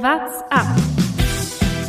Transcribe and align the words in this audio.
What's 0.00 0.36
up? 0.52 0.76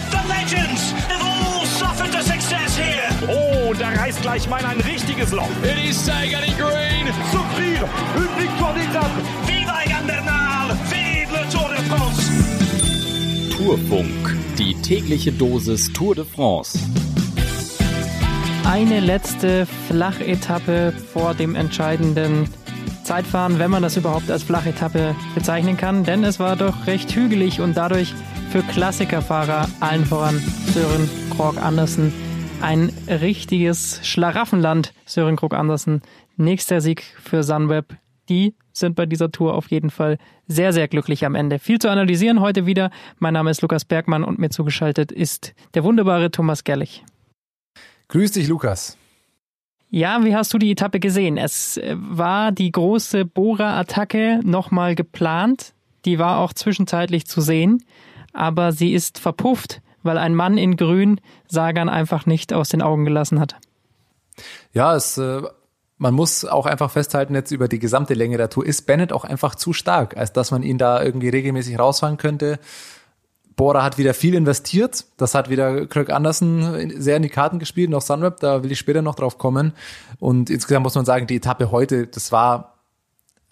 The 0.09 0.27
legends 0.27 0.91
have 1.09 1.21
all 1.21 1.63
suffered 1.63 2.15
a 2.15 2.23
success 2.23 2.75
here. 2.75 3.07
Oh, 3.29 3.71
da 3.75 3.89
reißt 3.89 4.23
gleich 4.23 4.49
mal 4.49 4.65
ein 4.65 4.81
richtiges 4.81 5.31
Loch. 5.31 5.47
It 5.61 5.77
is 5.87 5.95
Sagan 5.95 6.43
in 6.43 6.57
green. 6.57 7.05
Souffrir 7.31 7.87
une 8.15 8.43
victoire 8.43 8.73
d'étape. 8.73 9.11
Viva 9.45 9.83
Egan 9.85 10.07
Bernal! 10.07 10.75
Vive 10.89 11.31
le 11.33 11.51
Tour 11.51 11.69
de 11.69 11.83
France! 11.83 12.31
Tourfunk, 13.55 14.35
die 14.57 14.73
tägliche 14.81 15.31
Dosis 15.31 15.93
Tour 15.93 16.15
de 16.15 16.25
France. 16.25 16.79
Eine 18.65 19.01
letzte 19.01 19.67
Flachetappe 19.87 20.93
vor 21.13 21.35
dem 21.35 21.53
entscheidenden 21.53 22.49
Zeitfahren, 23.09 23.57
wenn 23.57 23.71
man 23.71 23.81
das 23.81 23.97
überhaupt 23.97 24.29
als 24.29 24.43
Flachetappe 24.43 25.15
bezeichnen 25.33 25.77
kann, 25.77 26.03
denn 26.03 26.23
es 26.23 26.39
war 26.39 26.55
doch 26.55 26.85
recht 26.85 27.11
hügelig 27.15 27.59
und 27.59 27.75
dadurch 27.75 28.13
für 28.51 28.61
Klassikerfahrer 28.61 29.67
allen 29.79 30.05
voran 30.05 30.39
Sören 30.67 31.09
Krog 31.35 31.57
Andersen 31.57 32.13
ein 32.61 32.93
richtiges 33.07 33.99
Schlaraffenland. 34.05 34.93
Sören 35.07 35.37
Krog 35.37 35.55
Andersen, 35.55 36.03
nächster 36.37 36.81
Sieg 36.81 37.01
für 37.19 37.41
Sunweb. 37.41 37.97
Die 38.29 38.53
sind 38.73 38.95
bei 38.95 39.07
dieser 39.07 39.31
Tour 39.31 39.55
auf 39.55 39.71
jeden 39.71 39.89
Fall 39.89 40.19
sehr, 40.45 40.71
sehr 40.71 40.87
glücklich 40.87 41.25
am 41.25 41.33
Ende. 41.33 41.57
Viel 41.57 41.79
zu 41.79 41.89
analysieren 41.89 42.41
heute 42.41 42.67
wieder. 42.67 42.91
Mein 43.17 43.33
Name 43.33 43.49
ist 43.49 43.63
Lukas 43.63 43.85
Bergmann 43.85 44.23
und 44.23 44.37
mir 44.37 44.51
zugeschaltet 44.51 45.11
ist 45.11 45.55
der 45.73 45.83
wunderbare 45.83 46.29
Thomas 46.29 46.63
Gerlich. 46.63 47.03
Grüß 48.09 48.33
dich, 48.33 48.47
Lukas. 48.47 48.98
Ja, 49.91 50.23
wie 50.23 50.35
hast 50.35 50.53
du 50.53 50.59
die 50.59 50.71
Etappe 50.71 50.99
gesehen? 50.99 51.37
Es 51.37 51.77
äh, 51.77 51.95
war 51.97 52.51
die 52.51 52.71
große 52.71 53.25
Bohrer-Attacke 53.25 54.39
nochmal 54.43 54.95
geplant. 54.95 55.73
Die 56.05 56.19
war 56.19 56.39
auch 56.39 56.53
zwischenzeitlich 56.53 57.25
zu 57.25 57.41
sehen, 57.41 57.83
aber 58.31 58.71
sie 58.71 58.93
ist 58.93 59.19
verpufft, 59.19 59.81
weil 60.03 60.17
ein 60.17 60.35
Mann 60.35 60.57
in 60.57 60.77
Grün 60.77 61.19
Sagan 61.47 61.89
einfach 61.89 62.25
nicht 62.25 62.53
aus 62.53 62.69
den 62.69 62.81
Augen 62.81 63.03
gelassen 63.03 63.39
hat. 63.39 63.55
Ja, 64.71 64.95
es, 64.95 65.17
äh, 65.17 65.41
man 65.97 66.13
muss 66.13 66.45
auch 66.45 66.67
einfach 66.67 66.91
festhalten, 66.91 67.33
jetzt 67.33 67.51
über 67.51 67.67
die 67.67 67.79
gesamte 67.79 68.13
Länge 68.13 68.37
der 68.37 68.49
Tour 68.49 68.65
ist 68.65 68.85
Bennett 68.85 69.11
auch 69.11 69.25
einfach 69.25 69.55
zu 69.55 69.73
stark, 69.73 70.15
als 70.15 70.31
dass 70.31 70.51
man 70.51 70.61
ihn 70.63 70.77
da 70.77 71.03
irgendwie 71.03 71.29
regelmäßig 71.29 71.79
rausfahren 71.79 72.17
könnte. 72.17 72.59
Bora 73.59 73.83
hat 73.83 73.97
wieder 73.97 74.13
viel 74.13 74.35
investiert. 74.35 75.03
Das 75.17 75.35
hat 75.35 75.49
wieder 75.49 75.85
Kirk 75.85 76.11
Anderson 76.11 76.93
sehr 76.95 77.17
in 77.17 77.23
die 77.23 77.29
Karten 77.29 77.59
gespielt, 77.59 77.89
noch 77.89 78.01
Sunweb, 78.01 78.39
da 78.39 78.63
will 78.63 78.71
ich 78.71 78.79
später 78.79 79.01
noch 79.01 79.15
drauf 79.15 79.37
kommen. 79.37 79.73
Und 80.17 80.49
insgesamt 80.49 80.85
muss 80.85 80.95
man 80.95 81.03
sagen, 81.03 81.27
die 81.27 81.35
Etappe 81.35 81.69
heute, 81.69 82.07
das 82.07 82.31
war, 82.31 82.75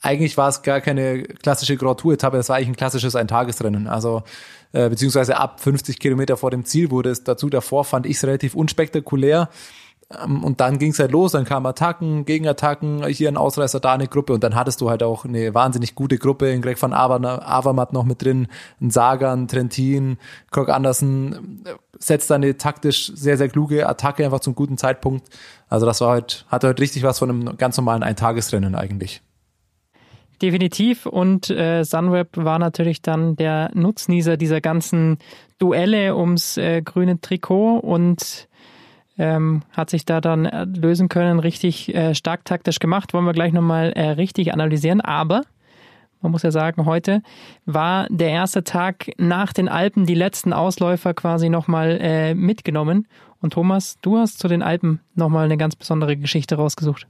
eigentlich 0.02 0.38
war 0.38 0.48
es 0.48 0.62
gar 0.62 0.80
keine 0.80 1.24
klassische 1.24 1.76
Grand 1.76 2.00
Tour-Etappe, 2.00 2.38
das 2.38 2.48
war 2.48 2.56
eigentlich 2.56 2.70
ein 2.70 2.76
klassisches 2.78 3.18
Eintagesrennen. 3.18 3.88
Also, 3.88 4.24
äh, 4.72 4.88
beziehungsweise 4.88 5.36
ab 5.36 5.60
50 5.60 6.00
Kilometer 6.00 6.38
vor 6.38 6.52
dem 6.52 6.64
Ziel 6.64 6.90
wurde 6.90 7.10
es 7.10 7.26
dazu. 7.26 7.50
Davor 7.50 7.84
fand 7.84 8.06
ich 8.06 8.16
es 8.16 8.24
relativ 8.24 8.56
unspektakulär. 8.56 9.50
Ähm, 10.24 10.44
Und 10.44 10.62
dann 10.62 10.80
ging 10.80 10.92
es 10.92 11.00
halt 11.00 11.12
los, 11.12 11.34
dann 11.34 11.44
kamen 11.44 11.66
Attacken, 11.66 12.26
Gegenattacken, 12.26 13.06
hier 13.08 13.28
ein 13.28 13.38
Ausreißer, 13.38 13.80
da 13.80 13.94
eine 13.94 14.08
Gruppe 14.08 14.34
und 14.34 14.44
dann 14.44 14.56
hattest 14.56 14.80
du 14.82 14.90
halt 14.90 15.04
auch 15.04 15.26
eine 15.26 15.54
wahnsinnig 15.54 15.96
gute 15.96 16.18
Gruppe, 16.18 16.50
in 16.50 16.62
Greg 16.62 16.82
van 16.82 16.94
Avermaet 16.94 17.92
noch 17.92 18.06
mit 18.06 18.24
drin, 18.24 18.48
ein 18.82 18.90
Sagan, 18.90 19.48
Trentin, 19.48 20.18
Kirk 20.52 20.70
Andersen, 20.70 21.64
äh, 21.66 21.74
setzt 22.00 22.30
dann 22.30 22.44
eine 22.44 22.58
taktisch 22.58 23.12
sehr, 23.16 23.38
sehr 23.38 23.50
kluge 23.50 23.88
Attacke 23.88 24.24
einfach 24.24 24.40
zum 24.40 24.56
guten 24.56 24.78
Zeitpunkt. 24.78 25.28
Also 25.68 25.86
das 25.86 26.00
war 26.00 26.12
halt, 26.12 26.46
hatte 26.48 26.68
halt 26.68 26.80
richtig 26.80 27.04
was 27.04 27.20
von 27.20 27.30
einem 27.30 27.58
ganz 27.58 27.76
normalen 27.76 28.04
Eintagesrennen 28.04 28.76
eigentlich. 28.76 29.22
Definitiv 30.42 31.08
und 31.08 31.50
äh, 31.50 31.84
Sunweb 31.84 32.30
war 32.38 32.60
natürlich 32.60 33.02
dann 33.02 33.36
der 33.36 33.72
Nutznießer 33.74 34.38
dieser 34.38 34.62
ganzen 34.62 35.18
Duelle 35.58 36.16
ums 36.16 36.58
äh, 36.58 36.84
grüne 36.84 37.20
Trikot 37.20 37.80
und 37.80 38.48
ähm, 39.18 39.64
hat 39.72 39.90
sich 39.90 40.06
da 40.06 40.22
dann 40.22 40.46
äh, 40.46 40.66
lösen 40.66 41.10
können, 41.10 41.40
richtig 41.40 41.94
äh, 41.94 42.14
stark 42.14 42.46
taktisch 42.46 42.80
gemacht. 42.80 43.14
Wollen 43.14 43.26
wir 43.26 43.34
gleich 43.34 43.54
nochmal 43.54 43.92
äh, 43.94 44.12
richtig 44.12 44.54
analysieren. 44.54 45.02
Aber 45.02 45.42
man 46.22 46.32
muss 46.32 46.44
ja 46.44 46.52
sagen, 46.52 46.86
heute 46.86 47.22
war 47.66 48.08
der 48.10 48.30
erste 48.30 48.64
Tag 48.64 49.12
nach 49.18 49.54
den 49.54 49.70
Alpen, 49.70 50.06
die 50.06 50.16
letzten 50.16 50.54
Ausläufer 50.54 51.14
quasi 51.14 51.50
nochmal 51.50 51.98
äh, 52.02 52.34
mitgenommen. 52.34 53.08
Und 53.40 53.54
Thomas, 53.54 53.98
du 54.02 54.18
hast 54.18 54.40
zu 54.40 54.48
den 54.48 54.64
Alpen 54.64 55.00
nochmal 55.14 55.46
eine 55.46 55.58
ganz 55.58 55.76
besondere 55.76 56.18
Geschichte 56.18 56.56
rausgesucht. 56.56 57.08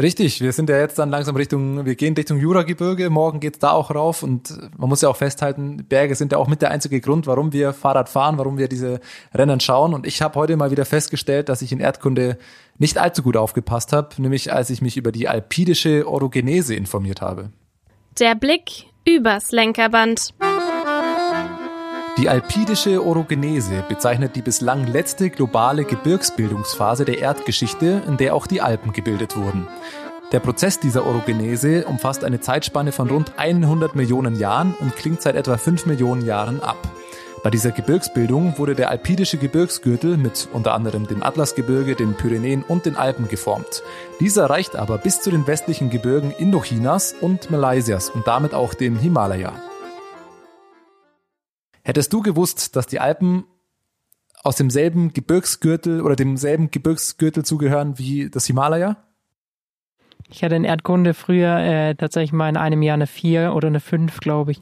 Richtig, 0.00 0.40
wir 0.40 0.52
sind 0.52 0.70
ja 0.70 0.78
jetzt 0.78 0.96
dann 1.00 1.10
langsam 1.10 1.34
Richtung, 1.34 1.84
wir 1.84 1.96
gehen 1.96 2.14
Richtung 2.14 2.38
Juragebirge, 2.38 3.10
morgen 3.10 3.40
geht's 3.40 3.58
da 3.58 3.72
auch 3.72 3.90
rauf 3.92 4.22
und 4.22 4.56
man 4.78 4.88
muss 4.88 5.02
ja 5.02 5.08
auch 5.08 5.16
festhalten, 5.16 5.84
Berge 5.88 6.14
sind 6.14 6.30
ja 6.30 6.38
auch 6.38 6.46
mit 6.46 6.62
der 6.62 6.70
einzige 6.70 7.00
Grund, 7.00 7.26
warum 7.26 7.52
wir 7.52 7.72
Fahrrad 7.72 8.08
fahren, 8.08 8.38
warum 8.38 8.58
wir 8.58 8.68
diese 8.68 9.00
Rennen 9.34 9.58
schauen 9.58 9.94
und 9.94 10.06
ich 10.06 10.22
habe 10.22 10.36
heute 10.36 10.56
mal 10.56 10.70
wieder 10.70 10.84
festgestellt, 10.84 11.48
dass 11.48 11.62
ich 11.62 11.72
in 11.72 11.80
Erdkunde 11.80 12.38
nicht 12.78 12.96
allzu 12.96 13.24
gut 13.24 13.36
aufgepasst 13.36 13.92
habe, 13.92 14.10
nämlich 14.18 14.52
als 14.52 14.70
ich 14.70 14.82
mich 14.82 14.96
über 14.96 15.10
die 15.10 15.26
alpidische 15.26 16.08
Orogenese 16.08 16.76
informiert 16.76 17.20
habe. 17.20 17.50
Der 18.20 18.36
Blick 18.36 18.86
übers 19.04 19.50
Lenkerband. 19.50 20.30
Die 22.18 22.28
alpidische 22.28 23.06
Orogenese 23.06 23.84
bezeichnet 23.88 24.34
die 24.34 24.42
bislang 24.42 24.88
letzte 24.88 25.30
globale 25.30 25.84
Gebirgsbildungsphase 25.84 27.04
der 27.04 27.20
Erdgeschichte, 27.20 28.02
in 28.08 28.16
der 28.16 28.34
auch 28.34 28.48
die 28.48 28.60
Alpen 28.60 28.92
gebildet 28.92 29.36
wurden. 29.36 29.68
Der 30.32 30.40
Prozess 30.40 30.80
dieser 30.80 31.06
Orogenese 31.06 31.84
umfasst 31.84 32.24
eine 32.24 32.40
Zeitspanne 32.40 32.90
von 32.90 33.08
rund 33.08 33.34
100 33.36 33.94
Millionen 33.94 34.34
Jahren 34.34 34.74
und 34.80 34.96
klingt 34.96 35.22
seit 35.22 35.36
etwa 35.36 35.56
5 35.58 35.86
Millionen 35.86 36.26
Jahren 36.26 36.60
ab. 36.60 36.76
Bei 37.44 37.50
dieser 37.50 37.70
Gebirgsbildung 37.70 38.58
wurde 38.58 38.74
der 38.74 38.90
alpidische 38.90 39.38
Gebirgsgürtel 39.38 40.16
mit 40.16 40.48
unter 40.52 40.74
anderem 40.74 41.06
dem 41.06 41.22
Atlasgebirge, 41.22 41.94
den 41.94 42.14
Pyrenäen 42.14 42.64
und 42.64 42.84
den 42.84 42.96
Alpen 42.96 43.28
geformt. 43.28 43.84
Dieser 44.18 44.50
reicht 44.50 44.74
aber 44.74 44.98
bis 44.98 45.20
zu 45.20 45.30
den 45.30 45.46
westlichen 45.46 45.88
Gebirgen 45.88 46.32
Indochinas 46.32 47.14
und 47.20 47.52
Malaysias 47.52 48.10
und 48.10 48.26
damit 48.26 48.54
auch 48.54 48.74
dem 48.74 48.98
Himalaya. 48.98 49.52
Hättest 51.88 52.12
du 52.12 52.20
gewusst, 52.20 52.76
dass 52.76 52.86
die 52.86 53.00
Alpen 53.00 53.44
aus 54.42 54.56
demselben 54.56 55.14
Gebirgsgürtel 55.14 56.02
oder 56.02 56.16
demselben 56.16 56.70
Gebirgsgürtel 56.70 57.46
zugehören 57.46 57.98
wie 57.98 58.28
das 58.28 58.44
Himalaya? 58.44 58.98
Ich 60.28 60.44
hatte 60.44 60.54
in 60.54 60.64
Erdkunde 60.64 61.14
früher 61.14 61.56
äh, 61.56 61.94
tatsächlich 61.94 62.34
mal 62.34 62.50
in 62.50 62.58
einem 62.58 62.82
Jahr 62.82 62.92
eine 62.92 63.06
4 63.06 63.54
oder 63.54 63.68
eine 63.68 63.80
5, 63.80 64.20
glaube 64.20 64.50
ich. 64.50 64.60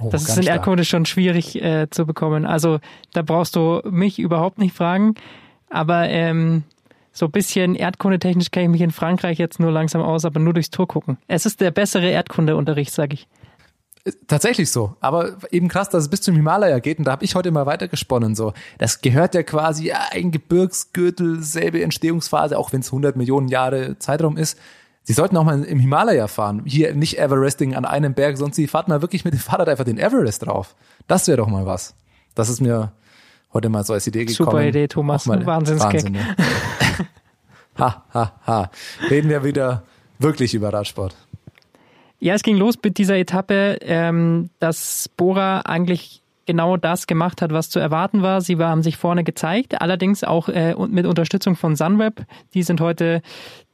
Oh, 0.00 0.08
das 0.10 0.22
ist 0.22 0.36
in 0.36 0.44
stark. 0.44 0.58
Erdkunde 0.58 0.84
schon 0.84 1.04
schwierig 1.04 1.60
äh, 1.60 1.90
zu 1.90 2.06
bekommen. 2.06 2.46
Also 2.46 2.78
da 3.12 3.22
brauchst 3.22 3.56
du 3.56 3.82
mich 3.90 4.20
überhaupt 4.20 4.58
nicht 4.58 4.76
fragen. 4.76 5.16
Aber 5.68 6.08
ähm, 6.08 6.62
so 7.10 7.26
ein 7.26 7.32
bisschen 7.32 7.74
erdkundetechnisch 7.74 8.52
kenne 8.52 8.66
ich 8.66 8.70
mich 8.70 8.82
in 8.82 8.92
Frankreich 8.92 9.38
jetzt 9.38 9.58
nur 9.58 9.72
langsam 9.72 10.00
aus, 10.00 10.24
aber 10.24 10.38
nur 10.38 10.54
durchs 10.54 10.70
Tor 10.70 10.86
gucken. 10.86 11.18
Es 11.26 11.44
ist 11.44 11.60
der 11.60 11.72
bessere 11.72 12.08
Erdkundeunterricht, 12.08 12.92
sage 12.92 13.14
ich. 13.14 13.26
Tatsächlich 14.26 14.70
so. 14.70 14.96
Aber 15.00 15.36
eben 15.50 15.68
krass, 15.68 15.88
dass 15.88 16.04
es 16.04 16.08
bis 16.08 16.20
zum 16.20 16.34
Himalaya 16.34 16.78
geht. 16.78 16.98
Und 16.98 17.06
da 17.06 17.12
habe 17.12 17.24
ich 17.24 17.34
heute 17.34 17.50
mal 17.50 17.66
weitergesponnen. 17.66 18.34
So, 18.34 18.52
das 18.78 19.00
gehört 19.00 19.34
ja 19.34 19.42
quasi 19.42 19.92
ein 19.92 20.30
Gebirgsgürtel, 20.30 21.42
selbe 21.42 21.82
Entstehungsphase, 21.82 22.58
auch 22.58 22.72
wenn 22.72 22.80
es 22.80 22.88
100 22.88 23.16
Millionen 23.16 23.48
Jahre 23.48 23.98
Zeitraum 23.98 24.36
ist. 24.36 24.58
Sie 25.02 25.14
sollten 25.14 25.36
auch 25.38 25.44
mal 25.44 25.64
im 25.64 25.80
Himalaya 25.80 26.26
fahren. 26.26 26.62
Hier 26.66 26.94
nicht 26.94 27.18
Everesting 27.18 27.74
an 27.74 27.84
einem 27.86 28.12
Berg, 28.12 28.36
sonst 28.36 28.56
Sie 28.56 28.66
fahrt 28.66 28.88
mal 28.88 29.00
wirklich 29.00 29.24
mit 29.24 29.32
dem 29.32 29.40
Fahrrad 29.40 29.68
einfach 29.68 29.84
den 29.84 29.98
Everest 29.98 30.44
drauf. 30.46 30.74
Das 31.06 31.26
wäre 31.28 31.38
doch 31.38 31.48
mal 31.48 31.64
was. 31.64 31.94
Das 32.34 32.50
ist 32.50 32.60
mir 32.60 32.92
heute 33.52 33.70
mal 33.70 33.84
so 33.84 33.94
als 33.94 34.06
Idee 34.06 34.26
gekommen. 34.26 34.50
Super 34.50 34.64
Idee, 34.64 34.86
Thomas. 34.86 35.26
Wahnsinnsgag. 35.26 35.94
Wahnsinn, 35.94 36.14
ja. 36.14 36.24
ha, 37.78 38.04
ha, 38.12 38.32
ha. 38.46 38.70
Reden 39.08 39.30
wir 39.30 39.44
wieder 39.44 39.84
wirklich 40.18 40.54
über 40.54 40.72
Radsport. 40.72 41.16
Ja, 42.20 42.34
es 42.34 42.42
ging 42.42 42.56
los 42.56 42.76
mit 42.82 42.98
dieser 42.98 43.16
Etappe, 43.16 43.78
ähm, 43.82 44.50
dass 44.58 45.08
Bora 45.16 45.60
eigentlich 45.60 46.22
genau 46.46 46.76
das 46.76 47.06
gemacht 47.06 47.42
hat, 47.42 47.52
was 47.52 47.70
zu 47.70 47.78
erwarten 47.78 48.22
war. 48.22 48.40
Sie 48.40 48.56
haben 48.56 48.82
sich 48.82 48.96
vorne 48.96 49.22
gezeigt, 49.22 49.80
allerdings 49.80 50.24
auch 50.24 50.48
äh, 50.48 50.74
mit 50.88 51.06
Unterstützung 51.06 51.56
von 51.56 51.76
Sunweb. 51.76 52.24
Die 52.54 52.62
sind 52.62 52.80
heute 52.80 53.22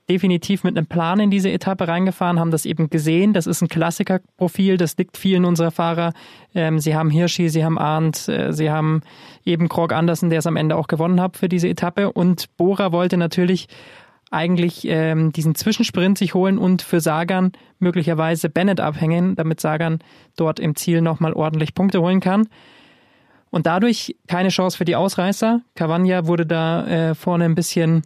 definitiv 0.08 0.64
mit 0.64 0.76
einem 0.76 0.86
Plan 0.86 1.18
in 1.20 1.30
diese 1.30 1.50
Etappe 1.50 1.88
reingefahren, 1.88 2.38
haben 2.38 2.50
das 2.50 2.66
eben 2.66 2.90
gesehen. 2.90 3.32
Das 3.32 3.46
ist 3.46 3.62
ein 3.62 3.68
Klassikerprofil, 3.68 4.76
das 4.76 4.96
liegt 4.98 5.16
vielen 5.16 5.44
unserer 5.44 5.70
Fahrer. 5.70 6.12
Ähm, 6.54 6.78
sie 6.78 6.94
haben 6.94 7.10
Hirschi, 7.10 7.48
sie 7.48 7.64
haben 7.64 7.78
Arndt, 7.78 8.28
äh, 8.28 8.52
sie 8.52 8.70
haben 8.70 9.00
eben 9.44 9.68
Krog 9.68 9.92
Andersen, 9.92 10.28
der 10.28 10.40
es 10.40 10.46
am 10.46 10.56
Ende 10.56 10.76
auch 10.76 10.88
gewonnen 10.88 11.20
hat 11.20 11.36
für 11.36 11.48
diese 11.48 11.68
Etappe. 11.68 12.12
Und 12.12 12.54
Bora 12.56 12.92
wollte 12.92 13.16
natürlich 13.16 13.68
eigentlich 14.34 14.86
ähm, 14.86 15.32
diesen 15.32 15.54
Zwischensprint 15.54 16.18
sich 16.18 16.34
holen 16.34 16.58
und 16.58 16.82
für 16.82 17.00
Sagan 17.00 17.52
möglicherweise 17.78 18.48
Bennett 18.48 18.80
abhängen, 18.80 19.36
damit 19.36 19.60
Sagan 19.60 20.00
dort 20.36 20.60
im 20.60 20.76
Ziel 20.76 21.00
nochmal 21.00 21.32
ordentlich 21.32 21.74
Punkte 21.74 22.00
holen 22.00 22.20
kann. 22.20 22.48
Und 23.50 23.66
dadurch 23.66 24.16
keine 24.26 24.48
Chance 24.48 24.76
für 24.76 24.84
die 24.84 24.96
Ausreißer. 24.96 25.60
Cavagna 25.76 26.26
wurde 26.26 26.44
da 26.44 26.86
äh, 26.86 27.14
vorne 27.14 27.44
ein 27.44 27.54
bisschen 27.54 28.02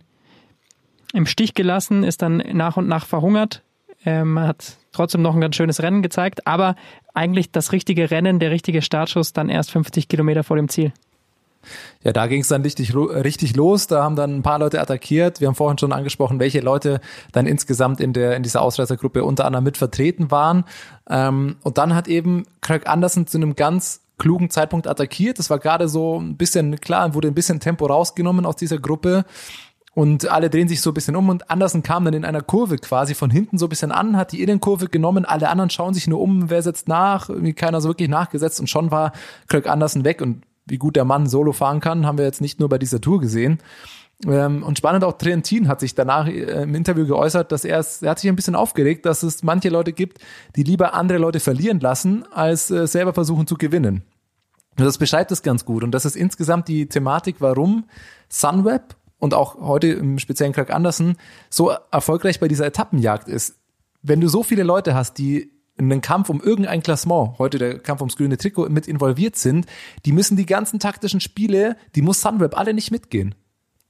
im 1.14 1.24
Stich 1.26 1.54
gelassen, 1.54 2.04
ist 2.04 2.20
dann 2.20 2.42
nach 2.52 2.76
und 2.76 2.86
nach 2.86 3.06
verhungert. 3.06 3.62
Ähm, 4.04 4.38
hat 4.38 4.76
trotzdem 4.92 5.22
noch 5.22 5.34
ein 5.34 5.40
ganz 5.40 5.56
schönes 5.56 5.82
Rennen 5.82 6.02
gezeigt, 6.02 6.46
aber 6.46 6.76
eigentlich 7.14 7.50
das 7.50 7.72
richtige 7.72 8.10
Rennen, 8.10 8.38
der 8.38 8.50
richtige 8.50 8.82
Startschuss 8.82 9.32
dann 9.32 9.48
erst 9.48 9.70
50 9.70 10.08
Kilometer 10.08 10.44
vor 10.44 10.56
dem 10.56 10.68
Ziel. 10.68 10.92
Ja, 12.02 12.12
da 12.12 12.26
ging 12.26 12.40
es 12.40 12.48
dann 12.48 12.62
richtig, 12.62 12.94
richtig 12.94 13.56
los. 13.56 13.86
Da 13.86 14.02
haben 14.02 14.16
dann 14.16 14.36
ein 14.36 14.42
paar 14.42 14.58
Leute 14.58 14.80
attackiert. 14.80 15.40
Wir 15.40 15.48
haben 15.48 15.54
vorhin 15.54 15.78
schon 15.78 15.92
angesprochen, 15.92 16.38
welche 16.38 16.60
Leute 16.60 17.00
dann 17.32 17.46
insgesamt 17.46 18.00
in 18.00 18.12
der 18.12 18.36
in 18.36 18.42
dieser 18.42 18.62
Ausreißergruppe 18.62 19.24
unter 19.24 19.44
anderem 19.44 19.64
mit 19.64 19.76
vertreten 19.76 20.30
waren. 20.30 20.64
Ähm, 21.08 21.56
und 21.62 21.78
dann 21.78 21.94
hat 21.94 22.08
eben 22.08 22.44
Craig 22.60 22.88
Anderson 22.88 23.26
zu 23.26 23.38
einem 23.38 23.56
ganz 23.56 24.00
klugen 24.18 24.50
Zeitpunkt 24.50 24.86
attackiert. 24.86 25.38
Das 25.38 25.50
war 25.50 25.58
gerade 25.58 25.88
so 25.88 26.20
ein 26.20 26.36
bisschen 26.36 26.80
klar, 26.80 27.14
wurde 27.14 27.28
ein 27.28 27.34
bisschen 27.34 27.60
Tempo 27.60 27.86
rausgenommen 27.86 28.46
aus 28.46 28.56
dieser 28.56 28.78
Gruppe. 28.78 29.24
Und 29.94 30.30
alle 30.30 30.48
drehen 30.48 30.68
sich 30.68 30.80
so 30.80 30.90
ein 30.90 30.94
bisschen 30.94 31.16
um 31.16 31.28
und 31.28 31.50
Andersen 31.50 31.82
kam 31.82 32.04
dann 32.04 32.14
in 32.14 32.24
einer 32.24 32.40
Kurve 32.40 32.76
quasi 32.76 33.14
von 33.14 33.30
hinten 33.30 33.58
so 33.58 33.66
ein 33.66 33.68
bisschen 33.68 33.90
an, 33.90 34.16
hat 34.16 34.30
die 34.30 34.42
Innenkurve 34.42 34.86
genommen, 34.86 35.24
alle 35.24 35.48
anderen 35.48 35.70
schauen 35.70 35.92
sich 35.92 36.06
nur 36.06 36.20
um, 36.20 36.50
wer 36.50 36.62
setzt 36.62 36.86
nach, 36.86 37.28
irgendwie 37.28 37.52
keiner 37.52 37.80
so 37.80 37.88
wirklich 37.88 38.08
nachgesetzt 38.08 38.60
und 38.60 38.68
schon 38.68 38.92
war 38.92 39.10
Craig 39.48 39.66
Andersen 39.66 40.04
weg 40.04 40.20
und 40.22 40.44
wie 40.68 40.78
gut 40.78 40.96
der 40.96 41.04
Mann 41.04 41.26
solo 41.26 41.52
fahren 41.52 41.80
kann, 41.80 42.06
haben 42.06 42.18
wir 42.18 42.24
jetzt 42.24 42.40
nicht 42.40 42.60
nur 42.60 42.68
bei 42.68 42.78
dieser 42.78 43.00
Tour 43.00 43.20
gesehen. 43.20 43.58
Ähm, 44.26 44.62
und 44.64 44.78
spannend 44.78 45.04
auch 45.04 45.16
Trentin 45.16 45.68
hat 45.68 45.80
sich 45.80 45.94
danach 45.94 46.26
äh, 46.26 46.62
im 46.62 46.74
Interview 46.74 47.06
geäußert, 47.06 47.52
dass 47.52 47.64
er 47.64 47.78
es, 47.78 48.02
er 48.02 48.10
hat 48.10 48.18
sich 48.18 48.28
ein 48.28 48.36
bisschen 48.36 48.56
aufgeregt, 48.56 49.06
dass 49.06 49.22
es 49.22 49.42
manche 49.42 49.68
Leute 49.68 49.92
gibt, 49.92 50.18
die 50.56 50.64
lieber 50.64 50.94
andere 50.94 51.18
Leute 51.18 51.38
verlieren 51.38 51.78
lassen, 51.78 52.24
als 52.32 52.70
äh, 52.70 52.86
selber 52.86 53.14
versuchen 53.14 53.46
zu 53.46 53.56
gewinnen. 53.56 54.02
Und 54.76 54.84
das 54.84 54.98
beschreibt 54.98 55.30
es 55.30 55.42
ganz 55.42 55.64
gut. 55.64 55.84
Und 55.84 55.92
das 55.92 56.04
ist 56.04 56.16
insgesamt 56.16 56.68
die 56.68 56.88
Thematik, 56.88 57.36
warum 57.38 57.84
Sunweb 58.28 58.96
und 59.18 59.34
auch 59.34 59.56
heute 59.60 59.88
im 59.88 60.18
speziellen 60.18 60.52
Craig 60.52 60.70
Anderson 60.70 61.16
so 61.50 61.72
erfolgreich 61.90 62.40
bei 62.40 62.48
dieser 62.48 62.66
Etappenjagd 62.66 63.28
ist. 63.28 63.56
Wenn 64.02 64.20
du 64.20 64.28
so 64.28 64.42
viele 64.42 64.62
Leute 64.62 64.94
hast, 64.94 65.18
die 65.18 65.50
in 65.78 65.88
den 65.88 66.00
Kampf 66.00 66.28
um 66.28 66.40
irgendein 66.40 66.82
Klassement, 66.82 67.38
heute 67.38 67.58
der 67.58 67.78
Kampf 67.78 68.00
ums 68.00 68.16
grüne 68.16 68.36
Trikot, 68.36 68.68
mit 68.68 68.88
involviert 68.88 69.36
sind, 69.36 69.66
die 70.04 70.12
müssen 70.12 70.36
die 70.36 70.46
ganzen 70.46 70.78
taktischen 70.78 71.20
Spiele, 71.20 71.76
die 71.94 72.02
muss 72.02 72.20
Sunweb 72.20 72.56
alle 72.58 72.74
nicht 72.74 72.90
mitgehen. 72.90 73.34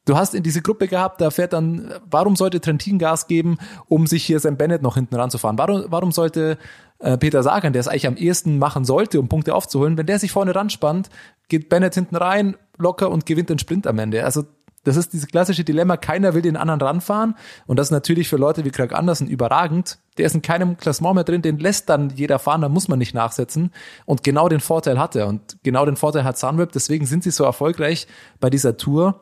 Du 0.05 0.17
hast 0.17 0.35
in 0.35 0.43
diese 0.43 0.63
Gruppe 0.63 0.89
gehabt, 0.89 1.21
da 1.21 1.31
fährt 1.31 1.53
dann, 1.53 1.93
warum 2.11 2.35
sollte 2.35 2.63
Trentin 2.63 2.99
Gas 2.99 3.27
geben, 3.27 3.59
um 3.89 4.07
sich 4.07 4.25
hier 4.25 4.41
sein 4.41 4.57
Bennett 4.57 4.81
noch 4.81 4.95
hinten 4.95 5.17
ranzufahren? 5.17 5.59
Warum, 5.59 5.85
warum 5.89 6.13
sollte 6.13 6.57
äh, 6.99 7.19
Peter 7.19 7.43
Sagan, 7.43 7.75
der 7.75 7.81
es 7.81 7.89
eigentlich 7.89 8.07
am 8.07 8.17
ehesten 8.17 8.59
machen 8.59 8.87
sollte, 8.87 9.21
um 9.21 9.29
Punkte 9.29 9.55
aufzuholen, 9.55 9.99
wenn 9.99 10.07
der 10.07 10.19
sich 10.19 10.33
vorne 10.33 10.55
ranspannt, 10.55 11.11
geht 11.49 11.69
Bennett 11.69 11.95
hinten 11.95 12.17
rein, 12.17 12.57
locker 12.79 13.11
und 13.11 13.27
gewinnt 13.27 13.51
den 13.51 13.59
Sprint 13.59 13.87
am 13.87 13.99
Ende. 13.99 14.25
Also 14.25 14.45
das 14.89 14.97
ist 14.97 15.13
dieses 15.13 15.29
klassische 15.29 15.65
Dilemma, 15.65 15.97
keiner 15.97 16.35
will 16.35 16.43
den 16.43 16.57
anderen 16.57 16.81
ranfahren. 16.81 17.35
Und 17.67 17.79
das 17.79 17.89
ist 17.89 17.91
natürlich 17.93 18.29
für 18.29 18.37
Leute 18.37 18.65
wie 18.65 18.71
Craig 18.71 18.93
Anderson 18.93 19.29
überragend. 19.29 19.99
Der 20.17 20.27
ist 20.27 20.35
in 20.35 20.43
keinem 20.43 20.77
Klassement 20.77 21.15
mehr 21.15 21.25
drin, 21.25 21.43
den 21.43 21.59
lässt 21.59 21.89
dann 21.89 22.11
jeder 22.11 22.39
fahren, 22.39 22.63
da 22.63 22.69
muss 22.69 22.89
man 22.89 22.99
nicht 22.99 23.15
nachsetzen. 23.15 23.71
Und 24.07 24.25
genau 24.25 24.49
den 24.49 24.61
Vorteil 24.61 24.99
hat 24.99 25.15
er. 25.15 25.29
Und 25.29 25.59
genau 25.63 25.85
den 25.87 25.97
Vorteil 25.97 26.25
hat 26.25 26.39
Sunweb. 26.39 26.73
Deswegen 26.73 27.07
sind 27.07 27.23
sie 27.23 27.31
so 27.31 27.45
erfolgreich 27.45 28.07
bei 28.41 28.51
dieser 28.51 28.77
Tour, 28.77 29.21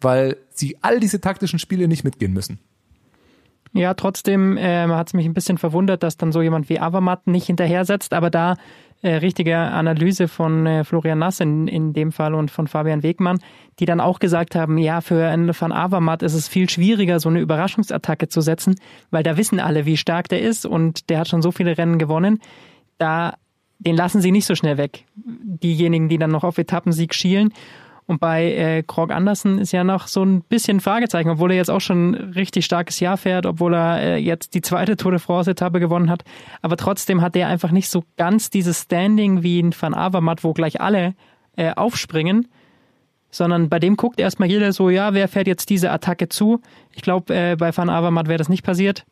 weil 0.00 0.36
sie 0.50 0.78
all 0.80 1.00
diese 1.00 1.20
taktischen 1.20 1.58
Spiele 1.58 1.88
nicht 1.88 2.04
mitgehen 2.04 2.32
müssen. 2.32 2.58
Ja, 3.72 3.94
trotzdem 3.94 4.56
äh, 4.56 4.86
hat 4.88 5.08
es 5.08 5.14
mich 5.14 5.26
ein 5.26 5.34
bisschen 5.34 5.58
verwundert, 5.58 6.02
dass 6.02 6.16
dann 6.16 6.32
so 6.32 6.40
jemand 6.40 6.68
wie 6.68 6.80
Avamat 6.80 7.26
nicht 7.26 7.46
hinterher 7.46 7.84
setzt, 7.84 8.14
aber 8.14 8.30
da 8.30 8.56
äh, 9.00 9.14
richtige 9.16 9.56
Analyse 9.56 10.26
von 10.26 10.66
äh, 10.66 10.84
Florian 10.84 11.20
Nass 11.20 11.40
in, 11.40 11.68
in 11.68 11.92
dem 11.92 12.10
Fall 12.10 12.34
und 12.34 12.50
von 12.50 12.66
Fabian 12.66 13.02
Wegmann, 13.02 13.38
die 13.78 13.84
dann 13.84 14.00
auch 14.00 14.18
gesagt 14.18 14.54
haben, 14.54 14.76
ja, 14.76 15.00
für 15.00 15.28
einen 15.28 15.52
Van 15.58 15.70
Avermaet 15.70 16.22
ist 16.22 16.34
es 16.34 16.48
viel 16.48 16.68
schwieriger, 16.68 17.20
so 17.20 17.28
eine 17.28 17.40
Überraschungsattacke 17.40 18.28
zu 18.28 18.40
setzen, 18.40 18.74
weil 19.10 19.22
da 19.22 19.36
wissen 19.36 19.60
alle, 19.60 19.86
wie 19.86 19.96
stark 19.96 20.28
der 20.28 20.42
ist 20.42 20.66
und 20.66 21.10
der 21.10 21.20
hat 21.20 21.28
schon 21.28 21.42
so 21.42 21.52
viele 21.52 21.78
Rennen 21.78 21.98
gewonnen. 21.98 22.40
Da, 22.98 23.34
den 23.78 23.94
lassen 23.94 24.20
sie 24.20 24.32
nicht 24.32 24.46
so 24.46 24.56
schnell 24.56 24.78
weg. 24.78 25.04
Diejenigen, 25.14 26.08
die 26.08 26.18
dann 26.18 26.30
noch 26.30 26.42
auf 26.42 26.58
Etappensieg 26.58 27.14
schielen. 27.14 27.52
Und 28.08 28.20
bei 28.20 28.54
äh, 28.54 28.82
Krog 28.82 29.12
Andersen 29.12 29.58
ist 29.58 29.72
ja 29.72 29.84
noch 29.84 30.08
so 30.08 30.24
ein 30.24 30.40
bisschen 30.40 30.80
Fragezeichen, 30.80 31.28
obwohl 31.28 31.50
er 31.50 31.58
jetzt 31.58 31.70
auch 31.70 31.82
schon 31.82 32.12
ein 32.12 32.32
richtig 32.32 32.64
starkes 32.64 33.00
Jahr 33.00 33.18
fährt, 33.18 33.44
obwohl 33.44 33.74
er 33.74 34.00
äh, 34.00 34.16
jetzt 34.16 34.54
die 34.54 34.62
zweite 34.62 34.96
Tour 34.96 35.10
de 35.10 35.20
France-Etappe 35.20 35.78
gewonnen 35.78 36.08
hat. 36.08 36.24
Aber 36.62 36.78
trotzdem 36.78 37.20
hat 37.20 37.36
er 37.36 37.48
einfach 37.48 37.70
nicht 37.70 37.90
so 37.90 38.04
ganz 38.16 38.48
dieses 38.48 38.80
Standing 38.80 39.42
wie 39.42 39.60
ein 39.60 39.74
Van 39.78 39.92
Avermaet, 39.92 40.42
wo 40.42 40.54
gleich 40.54 40.80
alle 40.80 41.14
äh, 41.56 41.74
aufspringen, 41.74 42.48
sondern 43.30 43.68
bei 43.68 43.78
dem 43.78 43.98
guckt 43.98 44.18
erstmal 44.18 44.48
jeder 44.48 44.72
so, 44.72 44.88
ja, 44.88 45.12
wer 45.12 45.28
fährt 45.28 45.46
jetzt 45.46 45.68
diese 45.68 45.90
Attacke 45.90 46.30
zu? 46.30 46.62
Ich 46.94 47.02
glaube, 47.02 47.34
äh, 47.34 47.56
bei 47.56 47.76
Van 47.76 47.90
Avermaet 47.90 48.26
wäre 48.26 48.38
das 48.38 48.48
nicht 48.48 48.64
passiert. 48.64 49.04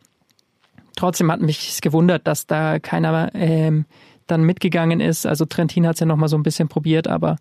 Trotzdem 0.96 1.30
hat 1.30 1.42
mich 1.42 1.82
gewundert, 1.82 2.26
dass 2.26 2.46
da 2.46 2.78
keiner 2.78 3.30
ähm, 3.34 3.84
dann 4.26 4.42
mitgegangen 4.42 5.00
ist. 5.00 5.26
Also 5.26 5.44
Trentin 5.44 5.86
hat 5.86 5.96
es 5.96 6.00
ja 6.00 6.06
nochmal 6.06 6.30
so 6.30 6.38
ein 6.38 6.42
bisschen 6.42 6.68
probiert, 6.68 7.08
aber 7.08 7.36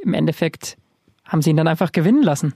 im 0.00 0.14
Endeffekt 0.14 0.76
haben 1.24 1.42
sie 1.42 1.50
ihn 1.50 1.56
dann 1.56 1.68
einfach 1.68 1.92
gewinnen 1.92 2.22
lassen. 2.22 2.54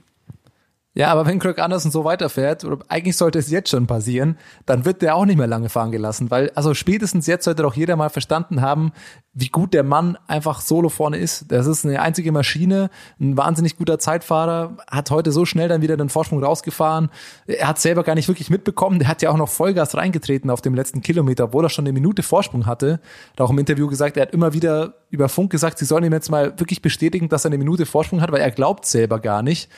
Ja, 0.99 1.13
aber 1.13 1.25
wenn 1.25 1.39
Craig 1.39 1.59
Anderson 1.59 1.91
so 1.91 2.03
weiterfährt, 2.03 2.65
oder 2.65 2.79
eigentlich 2.89 3.15
sollte 3.15 3.39
es 3.39 3.49
jetzt 3.49 3.69
schon 3.69 3.87
passieren, 3.87 4.37
dann 4.65 4.83
wird 4.83 5.01
der 5.01 5.15
auch 5.15 5.23
nicht 5.23 5.37
mehr 5.37 5.47
lange 5.47 5.69
fahren 5.69 5.93
gelassen, 5.93 6.29
weil 6.29 6.51
also 6.55 6.73
spätestens 6.73 7.25
jetzt 7.25 7.45
sollte 7.45 7.63
doch 7.63 7.73
jeder 7.73 7.95
mal 7.95 8.09
verstanden 8.09 8.59
haben, 8.59 8.91
wie 9.31 9.47
gut 9.47 9.73
der 9.73 9.83
Mann 9.83 10.17
einfach 10.27 10.59
solo 10.59 10.89
vorne 10.89 11.15
ist. 11.15 11.53
Das 11.53 11.67
ist 11.67 11.85
eine 11.85 12.01
einzige 12.01 12.33
Maschine, 12.33 12.89
ein 13.17 13.37
wahnsinnig 13.37 13.77
guter 13.77 13.97
Zeitfahrer, 13.97 14.75
hat 14.91 15.09
heute 15.09 15.31
so 15.31 15.45
schnell 15.45 15.69
dann 15.69 15.81
wieder 15.81 15.95
den 15.95 16.09
Vorsprung 16.09 16.43
rausgefahren. 16.43 17.09
Er 17.47 17.69
hat 17.69 17.79
selber 17.79 18.03
gar 18.03 18.15
nicht 18.15 18.27
wirklich 18.27 18.49
mitbekommen, 18.49 18.99
der 18.99 19.07
hat 19.07 19.21
ja 19.21 19.29
auch 19.29 19.37
noch 19.37 19.47
Vollgas 19.47 19.95
reingetreten 19.95 20.49
auf 20.49 20.59
dem 20.59 20.75
letzten 20.75 20.99
Kilometer, 20.99 21.45
obwohl 21.45 21.65
er 21.65 21.69
schon 21.69 21.85
eine 21.85 21.93
Minute 21.93 22.23
Vorsprung 22.23 22.65
hatte. 22.65 22.99
Hat 23.31 23.39
auch 23.39 23.51
im 23.51 23.59
Interview 23.59 23.87
gesagt, 23.87 24.17
er 24.17 24.23
hat 24.23 24.33
immer 24.33 24.51
wieder 24.51 24.95
über 25.11 25.29
Funk 25.29 25.49
gesagt, 25.49 25.77
sie 25.79 25.85
sollen 25.85 26.03
ihm 26.03 26.13
jetzt 26.13 26.29
mal 26.29 26.59
wirklich 26.59 26.81
bestätigen, 26.81 27.29
dass 27.29 27.45
er 27.45 27.49
eine 27.49 27.57
Minute 27.57 27.85
Vorsprung 27.85 28.19
hat, 28.19 28.33
weil 28.33 28.41
er 28.41 28.51
glaubt 28.51 28.85
selber 28.85 29.19
gar 29.19 29.43
nicht. 29.43 29.69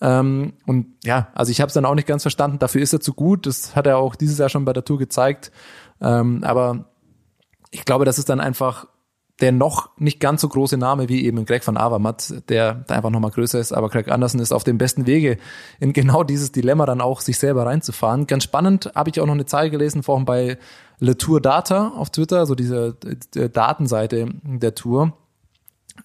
Ähm, 0.00 0.54
und 0.66 0.86
ja, 1.04 1.28
also 1.34 1.50
ich 1.50 1.60
habe 1.60 1.68
es 1.68 1.74
dann 1.74 1.84
auch 1.84 1.94
nicht 1.94 2.08
ganz 2.08 2.22
verstanden. 2.22 2.58
Dafür 2.58 2.82
ist 2.82 2.92
er 2.92 3.00
zu 3.00 3.14
gut. 3.14 3.46
Das 3.46 3.74
hat 3.74 3.86
er 3.86 3.98
auch 3.98 4.14
dieses 4.14 4.38
Jahr 4.38 4.48
schon 4.48 4.64
bei 4.64 4.72
der 4.72 4.84
Tour 4.84 4.98
gezeigt. 4.98 5.50
Ähm, 6.00 6.44
aber 6.44 6.86
ich 7.70 7.84
glaube, 7.84 8.04
das 8.04 8.18
ist 8.18 8.28
dann 8.28 8.40
einfach 8.40 8.86
der 9.40 9.52
noch 9.52 9.96
nicht 9.98 10.18
ganz 10.18 10.40
so 10.40 10.48
große 10.48 10.76
Name 10.76 11.08
wie 11.08 11.24
eben 11.24 11.44
Greg 11.44 11.64
van 11.64 11.76
Avermaet, 11.76 12.48
der 12.48 12.84
einfach 12.88 13.10
nochmal 13.10 13.30
größer 13.30 13.60
ist. 13.60 13.72
Aber 13.72 13.88
Greg 13.88 14.08
Anderson 14.08 14.40
ist 14.40 14.52
auf 14.52 14.64
dem 14.64 14.78
besten 14.78 15.06
Wege, 15.06 15.38
in 15.78 15.92
genau 15.92 16.24
dieses 16.24 16.50
Dilemma 16.50 16.86
dann 16.86 17.00
auch 17.00 17.20
sich 17.20 17.38
selber 17.38 17.66
reinzufahren. 17.66 18.26
Ganz 18.26 18.44
spannend 18.44 18.90
habe 18.96 19.10
ich 19.10 19.20
auch 19.20 19.26
noch 19.26 19.34
eine 19.34 19.46
Zahl 19.46 19.70
gelesen, 19.70 20.02
vorhin 20.02 20.24
bei 20.24 20.58
Le 20.98 21.16
Tour 21.16 21.40
Data 21.40 21.92
auf 21.96 22.10
Twitter, 22.10 22.46
so 22.46 22.56
diese 22.56 22.96
äh, 23.36 23.48
Datenseite 23.48 24.28
der 24.42 24.74
Tour 24.74 25.12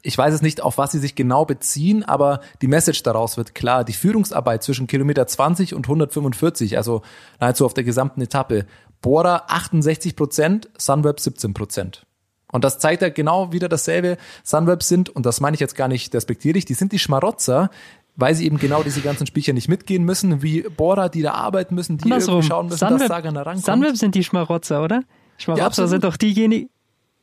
ich 0.02 0.18
weiß 0.18 0.34
es 0.34 0.42
nicht, 0.42 0.62
auf 0.62 0.78
was 0.78 0.92
sie 0.92 1.00
sich 1.00 1.16
genau 1.16 1.46
beziehen, 1.46 2.04
aber 2.04 2.42
die 2.62 2.68
Message 2.68 3.04
daraus 3.04 3.38
wird 3.38 3.56
klar. 3.56 3.84
Die 3.84 3.94
Führungsarbeit 3.94 4.64
zwischen 4.64 4.88
Kilometer 4.88 5.28
20 5.28 5.74
und 5.74 5.86
145, 5.86 6.78
also 6.78 7.02
nahezu 7.40 7.66
auf 7.66 7.74
der 7.74 7.84
gesamten 7.84 8.22
Etappe. 8.22 8.66
Bora 9.02 9.44
68 9.48 10.16
Prozent, 10.16 10.70
Sunweb 10.78 11.20
17 11.20 11.54
Prozent. 11.54 12.06
Und 12.52 12.64
das 12.64 12.80
zeigt 12.80 13.02
ja 13.02 13.10
genau 13.10 13.52
wieder 13.52 13.68
dasselbe. 13.68 14.18
Sunweb 14.44 14.84
sind, 14.84 15.10
und 15.10 15.26
das 15.26 15.42
meine 15.42 15.56
ich 15.56 15.60
jetzt 15.60 15.76
gar 15.76 15.88
nicht 15.88 16.14
despektierlich, 16.14 16.66
die 16.66 16.76
sind 16.76 16.92
die 16.92 17.00
Schmarotzer, 17.00 17.70
weil 18.16 18.36
sie 18.36 18.46
eben 18.46 18.60
genau 18.60 18.84
diese 18.84 19.02
ganzen 19.02 19.26
Spielchen 19.26 19.56
nicht 19.56 19.68
mitgehen 19.68 20.04
müssen, 20.04 20.44
wie 20.44 20.62
Bora, 20.62 21.10
die 21.10 21.22
da 21.22 21.34
arbeiten 21.34 21.76
müssen, 21.76 21.98
die 21.98 22.06
Andersrum. 22.06 22.36
irgendwie 22.36 22.48
schauen 22.48 22.66
müssen, 22.68 22.78
Sunweb, 22.78 23.00
dass 23.00 23.08
Sagan 23.08 23.34
da 23.34 23.42
rankommt. 23.42 23.66
Sunweb 23.66 23.98
sind 23.98 24.16
die 24.16 24.24
Schmarotzer, 24.24 24.84
oder? 24.84 25.04
Schmarotzer 25.38 25.84
Ja, 25.84 25.88
sind 25.88 26.04
doch 26.04 26.16
diejenigen, 26.16 26.70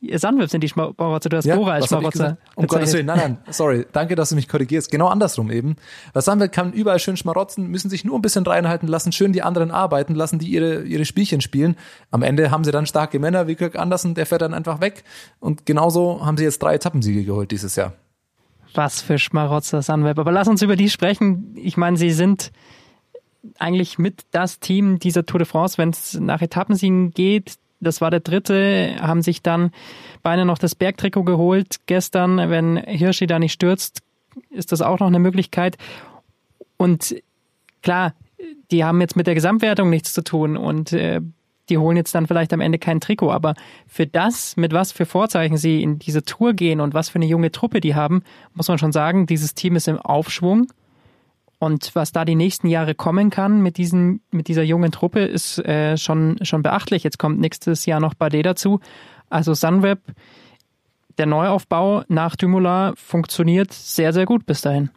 Sunweb 0.01 0.49
sind 0.49 0.63
die 0.63 0.69
Schmarotzer, 0.69 1.29
du 1.29 1.37
hast 1.37 1.45
Ja, 1.45 1.55
Bora 1.55 1.73
als 1.73 1.87
Schmarotzer. 1.87 2.37
Um 2.55 2.65
Gottes 2.65 2.93
Willen, 2.93 3.05
nein, 3.05 3.17
nein, 3.17 3.37
sorry, 3.53 3.85
danke, 3.91 4.15
dass 4.15 4.29
du 4.29 4.35
mich 4.35 4.47
korrigierst. 4.47 4.89
Genau 4.89 5.07
andersrum 5.07 5.51
eben. 5.51 5.75
Was 6.13 6.27
haben 6.27 6.39
wir, 6.39 6.47
kann 6.47 6.73
überall 6.73 6.99
schön 6.99 7.17
schmarotzen, 7.17 7.67
müssen 7.67 7.89
sich 7.89 8.03
nur 8.03 8.17
ein 8.17 8.21
bisschen 8.21 8.45
reinhalten 8.45 8.87
lassen, 8.87 9.11
schön 9.11 9.31
die 9.31 9.43
anderen 9.43 9.69
arbeiten, 9.69 10.15
lassen 10.15 10.39
die 10.39 10.47
ihre, 10.47 10.83
ihre 10.83 11.05
Spielchen 11.05 11.41
spielen. 11.41 11.75
Am 12.09 12.23
Ende 12.23 12.49
haben 12.49 12.63
sie 12.63 12.71
dann 12.71 12.87
starke 12.87 13.19
Männer 13.19 13.47
wie 13.47 13.55
Kirk 13.55 13.75
Andersen, 13.75 14.15
der 14.15 14.25
fährt 14.25 14.41
dann 14.41 14.55
einfach 14.55 14.81
weg. 14.81 15.03
Und 15.39 15.67
genauso 15.67 16.25
haben 16.25 16.37
sie 16.37 16.45
jetzt 16.45 16.63
drei 16.63 16.73
Etappensiege 16.75 17.23
geholt 17.23 17.51
dieses 17.51 17.75
Jahr. 17.75 17.93
Was 18.73 19.01
für 19.01 19.19
Schmarotzer 19.19 19.81
Sunweb. 19.81 20.17
Aber 20.17 20.31
lass 20.31 20.47
uns 20.47 20.61
über 20.61 20.75
die 20.75 20.89
sprechen. 20.89 21.53
Ich 21.55 21.77
meine, 21.77 21.97
sie 21.97 22.11
sind 22.11 22.51
eigentlich 23.59 23.97
mit 23.97 24.21
das 24.31 24.59
Team 24.59 24.99
dieser 24.99 25.25
Tour 25.25 25.39
de 25.39 25.47
France, 25.47 25.77
wenn 25.77 25.89
es 25.89 26.13
nach 26.19 26.41
Etappensiegen 26.41 27.11
geht. 27.11 27.55
Das 27.81 27.99
war 27.99 28.11
der 28.11 28.19
dritte, 28.19 28.95
haben 29.01 29.21
sich 29.21 29.41
dann 29.41 29.71
beinahe 30.23 30.45
noch 30.45 30.57
das 30.57 30.75
Bergtrikot 30.75 31.23
geholt. 31.23 31.77
Gestern, 31.87 32.37
wenn 32.49 32.77
Hirschi 32.77 33.27
da 33.27 33.39
nicht 33.39 33.53
stürzt, 33.53 34.01
ist 34.49 34.71
das 34.71 34.81
auch 34.81 34.99
noch 34.99 35.07
eine 35.07 35.19
Möglichkeit. 35.19 35.77
Und 36.77 37.15
klar, 37.81 38.13
die 38.71 38.85
haben 38.85 39.01
jetzt 39.01 39.15
mit 39.15 39.27
der 39.27 39.35
Gesamtwertung 39.35 39.89
nichts 39.89 40.13
zu 40.13 40.23
tun 40.23 40.57
und 40.57 40.93
äh, 40.93 41.21
die 41.69 41.77
holen 41.77 41.97
jetzt 41.97 42.13
dann 42.13 42.27
vielleicht 42.27 42.53
am 42.53 42.61
Ende 42.61 42.79
kein 42.79 42.99
Trikot. 42.99 43.31
Aber 43.31 43.55
für 43.87 44.05
das, 44.05 44.57
mit 44.57 44.73
was 44.73 44.91
für 44.91 45.05
Vorzeichen 45.05 45.57
sie 45.57 45.81
in 45.81 45.99
diese 45.99 46.23
Tour 46.23 46.53
gehen 46.53 46.81
und 46.81 46.93
was 46.93 47.09
für 47.09 47.15
eine 47.15 47.25
junge 47.25 47.51
Truppe 47.51 47.81
die 47.81 47.95
haben, 47.95 48.23
muss 48.53 48.67
man 48.67 48.77
schon 48.77 48.91
sagen, 48.91 49.25
dieses 49.25 49.55
Team 49.55 49.75
ist 49.75 49.87
im 49.87 49.97
Aufschwung. 49.97 50.67
Und 51.61 51.93
was 51.93 52.11
da 52.11 52.25
die 52.25 52.33
nächsten 52.33 52.65
Jahre 52.65 52.95
kommen 52.95 53.29
kann 53.29 53.61
mit 53.61 53.77
diesen, 53.77 54.21
mit 54.31 54.47
dieser 54.47 54.63
jungen 54.63 54.91
Truppe, 54.91 55.19
ist 55.19 55.59
äh, 55.59 55.95
schon, 55.95 56.39
schon 56.41 56.63
beachtlich. 56.63 57.03
Jetzt 57.03 57.19
kommt 57.19 57.39
nächstes 57.39 57.85
Jahr 57.85 57.99
noch 57.99 58.15
Bardet 58.15 58.47
dazu. 58.47 58.79
Also 59.29 59.53
Sunweb, 59.53 59.99
der 61.19 61.27
Neuaufbau 61.27 62.01
nach 62.07 62.35
Dumoulin 62.35 62.93
funktioniert 62.95 63.71
sehr, 63.73 64.11
sehr 64.11 64.25
gut 64.25 64.47
bis 64.47 64.61
dahin. 64.61 64.89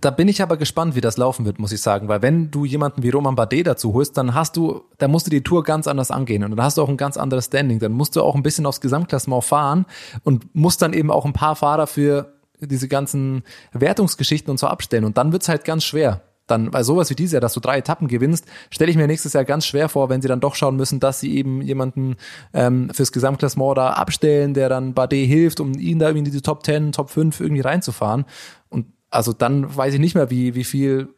Da 0.00 0.10
bin 0.10 0.28
ich 0.28 0.40
aber 0.40 0.56
gespannt, 0.56 0.94
wie 0.96 1.02
das 1.02 1.18
laufen 1.18 1.44
wird, 1.44 1.58
muss 1.58 1.72
ich 1.72 1.82
sagen, 1.82 2.08
weil 2.08 2.22
wenn 2.22 2.50
du 2.50 2.64
jemanden 2.64 3.02
wie 3.02 3.10
Roman 3.10 3.34
Bardet 3.34 3.66
dazu 3.66 3.92
holst, 3.92 4.16
dann 4.16 4.32
hast 4.32 4.56
du, 4.56 4.80
da 4.96 5.08
musst 5.08 5.26
du 5.26 5.30
die 5.30 5.42
Tour 5.42 5.62
ganz 5.62 5.86
anders 5.86 6.10
angehen 6.10 6.42
und 6.42 6.52
dann 6.52 6.62
hast 6.62 6.78
du 6.78 6.82
auch 6.82 6.88
ein 6.88 6.96
ganz 6.96 7.18
anderes 7.18 7.44
Standing, 7.44 7.80
dann 7.80 7.92
musst 7.92 8.16
du 8.16 8.22
auch 8.22 8.34
ein 8.34 8.42
bisschen 8.42 8.64
aufs 8.64 8.80
Gesamtklassement 8.80 9.44
fahren 9.44 9.84
und 10.24 10.54
musst 10.54 10.80
dann 10.80 10.94
eben 10.94 11.10
auch 11.10 11.26
ein 11.26 11.34
paar 11.34 11.54
Fahrer 11.54 11.86
für 11.86 12.35
diese 12.60 12.88
ganzen 12.88 13.42
Wertungsgeschichten 13.72 14.50
und 14.50 14.58
so 14.58 14.66
abstellen 14.66 15.04
und 15.04 15.16
dann 15.16 15.32
wird's 15.32 15.48
halt 15.48 15.64
ganz 15.64 15.84
schwer. 15.84 16.22
Dann, 16.46 16.72
weil 16.72 16.84
sowas 16.84 17.10
wie 17.10 17.16
dieses 17.16 17.32
Jahr, 17.32 17.40
dass 17.40 17.54
du 17.54 17.60
drei 17.60 17.78
Etappen 17.78 18.06
gewinnst, 18.06 18.46
stelle 18.70 18.90
ich 18.90 18.96
mir 18.96 19.08
nächstes 19.08 19.32
Jahr 19.32 19.44
ganz 19.44 19.66
schwer 19.66 19.88
vor, 19.88 20.08
wenn 20.08 20.22
sie 20.22 20.28
dann 20.28 20.38
doch 20.38 20.54
schauen 20.54 20.76
müssen, 20.76 21.00
dass 21.00 21.18
sie 21.18 21.36
eben 21.36 21.60
jemanden 21.60 22.16
ähm, 22.54 22.88
fürs 22.92 23.10
Gesamtklassement 23.10 23.76
da 23.76 23.90
abstellen, 23.90 24.54
der 24.54 24.68
dann 24.68 24.94
Bardet 24.94 25.26
hilft, 25.26 25.58
um 25.58 25.74
ihn 25.74 25.98
da 25.98 26.06
irgendwie 26.06 26.20
in 26.20 26.24
diese 26.26 26.42
Top 26.42 26.64
10, 26.64 26.92
Top 26.92 27.10
5 27.10 27.40
irgendwie 27.40 27.62
reinzufahren. 27.62 28.26
Und 28.68 28.86
also 29.10 29.32
dann 29.32 29.76
weiß 29.76 29.94
ich 29.94 30.00
nicht 30.00 30.14
mehr, 30.14 30.30
wie, 30.30 30.54
wie 30.54 30.62
viel 30.62 31.08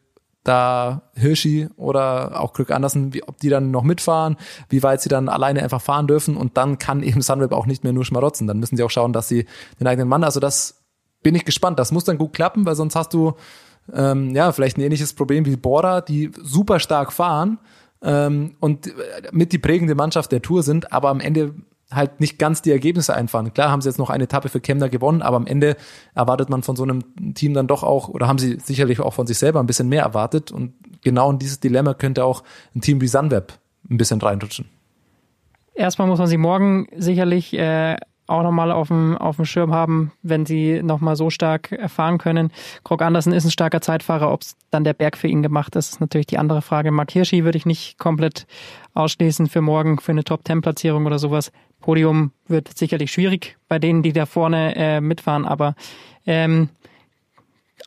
da 0.43 1.03
Hirschi 1.15 1.67
oder 1.75 2.41
auch 2.41 2.53
Glück 2.53 2.71
Andersen, 2.71 3.13
wie, 3.13 3.23
ob 3.23 3.37
die 3.37 3.49
dann 3.49 3.69
noch 3.69 3.83
mitfahren, 3.83 4.35
wie 4.69 4.81
weit 4.81 5.01
sie 5.01 5.09
dann 5.09 5.29
alleine 5.29 5.61
einfach 5.61 5.81
fahren 5.81 6.07
dürfen 6.07 6.37
und 6.37 6.57
dann 6.57 6.79
kann 6.79 7.03
eben 7.03 7.21
Sunweb 7.21 7.51
auch 7.51 7.65
nicht 7.67 7.83
mehr 7.83 7.93
nur 7.93 8.05
schmarotzen. 8.05 8.47
Dann 8.47 8.57
müssen 8.57 8.77
sie 8.77 8.83
auch 8.83 8.89
schauen, 8.89 9.13
dass 9.13 9.27
sie 9.27 9.45
den 9.79 9.85
eigenen 9.85 10.07
Mann, 10.07 10.23
also 10.23 10.39
das 10.39 10.78
bin 11.23 11.35
ich 11.35 11.45
gespannt. 11.45 11.79
Das 11.79 11.91
muss 11.91 12.03
dann 12.03 12.17
gut 12.17 12.33
klappen, 12.33 12.65
weil 12.65 12.75
sonst 12.75 12.95
hast 12.95 13.13
du 13.13 13.33
ähm, 13.93 14.35
ja 14.35 14.51
vielleicht 14.51 14.77
ein 14.77 14.81
ähnliches 14.81 15.13
Problem 15.13 15.45
wie 15.45 15.55
Bora, 15.55 16.01
die 16.01 16.31
super 16.41 16.79
stark 16.79 17.11
fahren 17.11 17.59
ähm, 18.01 18.55
und 18.59 18.93
mit 19.31 19.51
die 19.51 19.57
prägende 19.57 19.95
Mannschaft 19.95 20.31
der 20.31 20.41
Tour 20.41 20.63
sind, 20.63 20.91
aber 20.93 21.09
am 21.09 21.19
Ende 21.19 21.55
halt 21.91 22.19
nicht 22.19 22.37
ganz 22.37 22.61
die 22.61 22.71
Ergebnisse 22.71 23.15
einfahren. 23.15 23.53
Klar 23.53 23.71
haben 23.71 23.81
sie 23.81 23.89
jetzt 23.89 23.97
noch 23.97 24.09
eine 24.09 24.25
Etappe 24.25 24.49
für 24.49 24.59
Kemner 24.59 24.89
gewonnen, 24.89 25.21
aber 25.21 25.37
am 25.37 25.47
Ende 25.47 25.75
erwartet 26.13 26.49
man 26.49 26.61
von 26.61 26.75
so 26.75 26.83
einem 26.83 27.33
Team 27.33 27.53
dann 27.53 27.67
doch 27.67 27.83
auch, 27.83 28.09
oder 28.09 28.27
haben 28.27 28.37
sie 28.37 28.59
sicherlich 28.63 28.99
auch 28.99 29.13
von 29.13 29.25
sich 29.25 29.39
selber 29.39 29.59
ein 29.59 29.65
bisschen 29.65 29.89
mehr 29.89 30.03
erwartet. 30.03 30.51
Und 30.51 30.73
genau 31.01 31.31
in 31.31 31.39
dieses 31.39 31.59
Dilemma 31.59 31.95
könnte 31.95 32.25
auch 32.25 32.43
ein 32.75 32.81
Team 32.81 33.01
wie 33.01 33.07
Sunweb 33.07 33.53
ein 33.89 33.97
bisschen 33.97 34.21
reinrutschen. 34.21 34.69
Erstmal 35.73 36.07
muss 36.07 36.19
man 36.19 36.27
sie 36.27 36.37
morgen 36.37 36.87
sicherlich 36.95 37.53
äh, 37.53 37.95
auch 38.29 38.43
nochmal 38.43 38.71
auf 38.71 38.89
dem, 38.89 39.17
auf 39.17 39.37
dem 39.37 39.45
Schirm 39.45 39.73
haben, 39.73 40.11
wenn 40.21 40.45
sie 40.45 40.81
nochmal 40.83 41.15
so 41.15 41.29
stark 41.29 41.77
fahren 41.87 42.17
können. 42.17 42.51
Krog 42.83 43.01
Andersen 43.01 43.33
ist 43.33 43.45
ein 43.45 43.51
starker 43.51 43.81
Zeitfahrer. 43.81 44.31
Ob 44.31 44.41
es 44.41 44.55
dann 44.69 44.83
der 44.83 44.93
Berg 44.93 45.17
für 45.17 45.27
ihn 45.27 45.43
gemacht 45.43 45.75
ist, 45.75 45.93
ist 45.93 46.01
natürlich 46.01 46.27
die 46.27 46.37
andere 46.37 46.61
Frage. 46.61 46.91
Mark 46.91 47.11
Hirschi 47.11 47.43
würde 47.43 47.57
ich 47.57 47.65
nicht 47.65 47.97
komplett 47.97 48.45
ausschließen 48.93 49.47
für 49.47 49.61
morgen, 49.61 49.99
für 49.99 50.11
eine 50.11 50.23
Top-10-Platzierung 50.23 51.05
oder 51.05 51.19
sowas. 51.19 51.51
Podium 51.79 52.31
wird 52.47 52.77
sicherlich 52.77 53.11
schwierig 53.11 53.57
bei 53.67 53.79
denen, 53.79 54.03
die 54.03 54.13
da 54.13 54.25
vorne 54.25 54.75
äh, 54.75 55.01
mitfahren, 55.01 55.45
aber 55.45 55.75
ähm, 56.25 56.69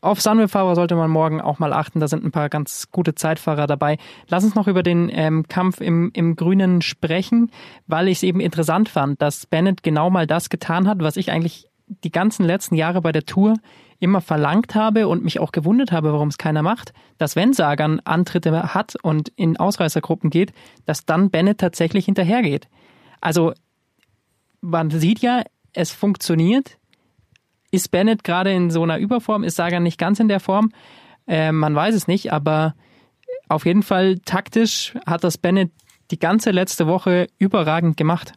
auf 0.03 0.21
Sunweb-Fahrer 0.21 0.75
sollte 0.75 0.97
man 0.97 1.11
morgen 1.11 1.41
auch 1.41 1.61
mal 1.61 1.73
achten. 1.73 2.01
Da 2.01 2.09
sind 2.09 2.25
ein 2.25 2.33
paar 2.33 2.49
ganz 2.49 2.91
gute 2.91 3.15
Zeitfahrer 3.15 3.69
dabei. 3.69 3.99
Lass 4.29 4.45
uns 4.45 4.57
noch 4.57 4.67
über 4.67 4.83
den 4.83 5.09
ähm, 5.13 5.47
Kampf 5.49 5.81
im, 5.81 6.11
im 6.13 6.35
Grünen 6.35 6.83
sprechen, 6.83 7.51
weil 7.87 8.09
ich 8.09 8.19
es 8.19 8.23
eben 8.25 8.41
interessant 8.41 8.89
fand, 8.89 9.23
dass 9.23 9.47
Bennett 9.47 9.85
genau 9.85 10.11
mal 10.11 10.27
das 10.27 10.51
getan 10.51 10.89
hat, 10.89 10.99
was 11.01 11.17
ich 11.17 11.31
eigentlich 11.31 11.69
die 11.87 12.11
ganzen 12.11 12.45
letzten 12.45 12.75
Jahre 12.75 13.01
bei 13.01 13.13
der 13.13 13.25
Tour 13.25 13.55
immer 14.01 14.21
verlangt 14.21 14.75
habe 14.75 15.07
und 15.07 15.23
mich 15.23 15.39
auch 15.39 15.53
gewundert 15.53 15.93
habe, 15.93 16.13
warum 16.13 16.29
es 16.29 16.39
keiner 16.39 16.63
macht, 16.63 16.93
dass 17.19 17.37
wenn 17.37 17.53
Sagan 17.53 18.01
Antritte 18.01 18.75
hat 18.75 18.97
und 19.03 19.29
in 19.37 19.57
Ausreißergruppen 19.57 20.31
geht, 20.31 20.53
dass 20.85 21.07
dann 21.07 21.31
Bennett 21.31 21.59
tatsächlich 21.59 22.07
hinterhergeht. 22.07 22.69
Also 23.21 23.53
man 24.61 24.91
sieht 24.91 25.21
ja, 25.21 25.45
es 25.73 25.93
funktioniert. 25.93 26.79
Ist 27.73 27.91
Bennett 27.91 28.23
gerade 28.23 28.53
in 28.53 28.71
so 28.71 28.83
einer 28.83 28.99
Überform? 28.99 29.43
Ist 29.43 29.57
Sagan 29.57 29.83
nicht 29.83 29.99
ganz 29.99 30.21
in 30.21 30.29
der 30.29 30.41
Form? 30.41 30.71
Äh, 31.27 31.53
man 31.53 31.75
weiß 31.75 31.95
es 31.95 32.07
nicht, 32.07 32.33
aber 32.33 32.75
auf 33.49 33.65
jeden 33.65 33.83
Fall 33.83 34.19
taktisch 34.19 34.95
hat 35.07 35.25
das 35.25 35.39
Bennett 35.39 35.71
die 36.11 36.19
ganze 36.19 36.51
letzte 36.51 36.87
Woche 36.87 37.29
überragend 37.39 37.97
gemacht. 37.97 38.35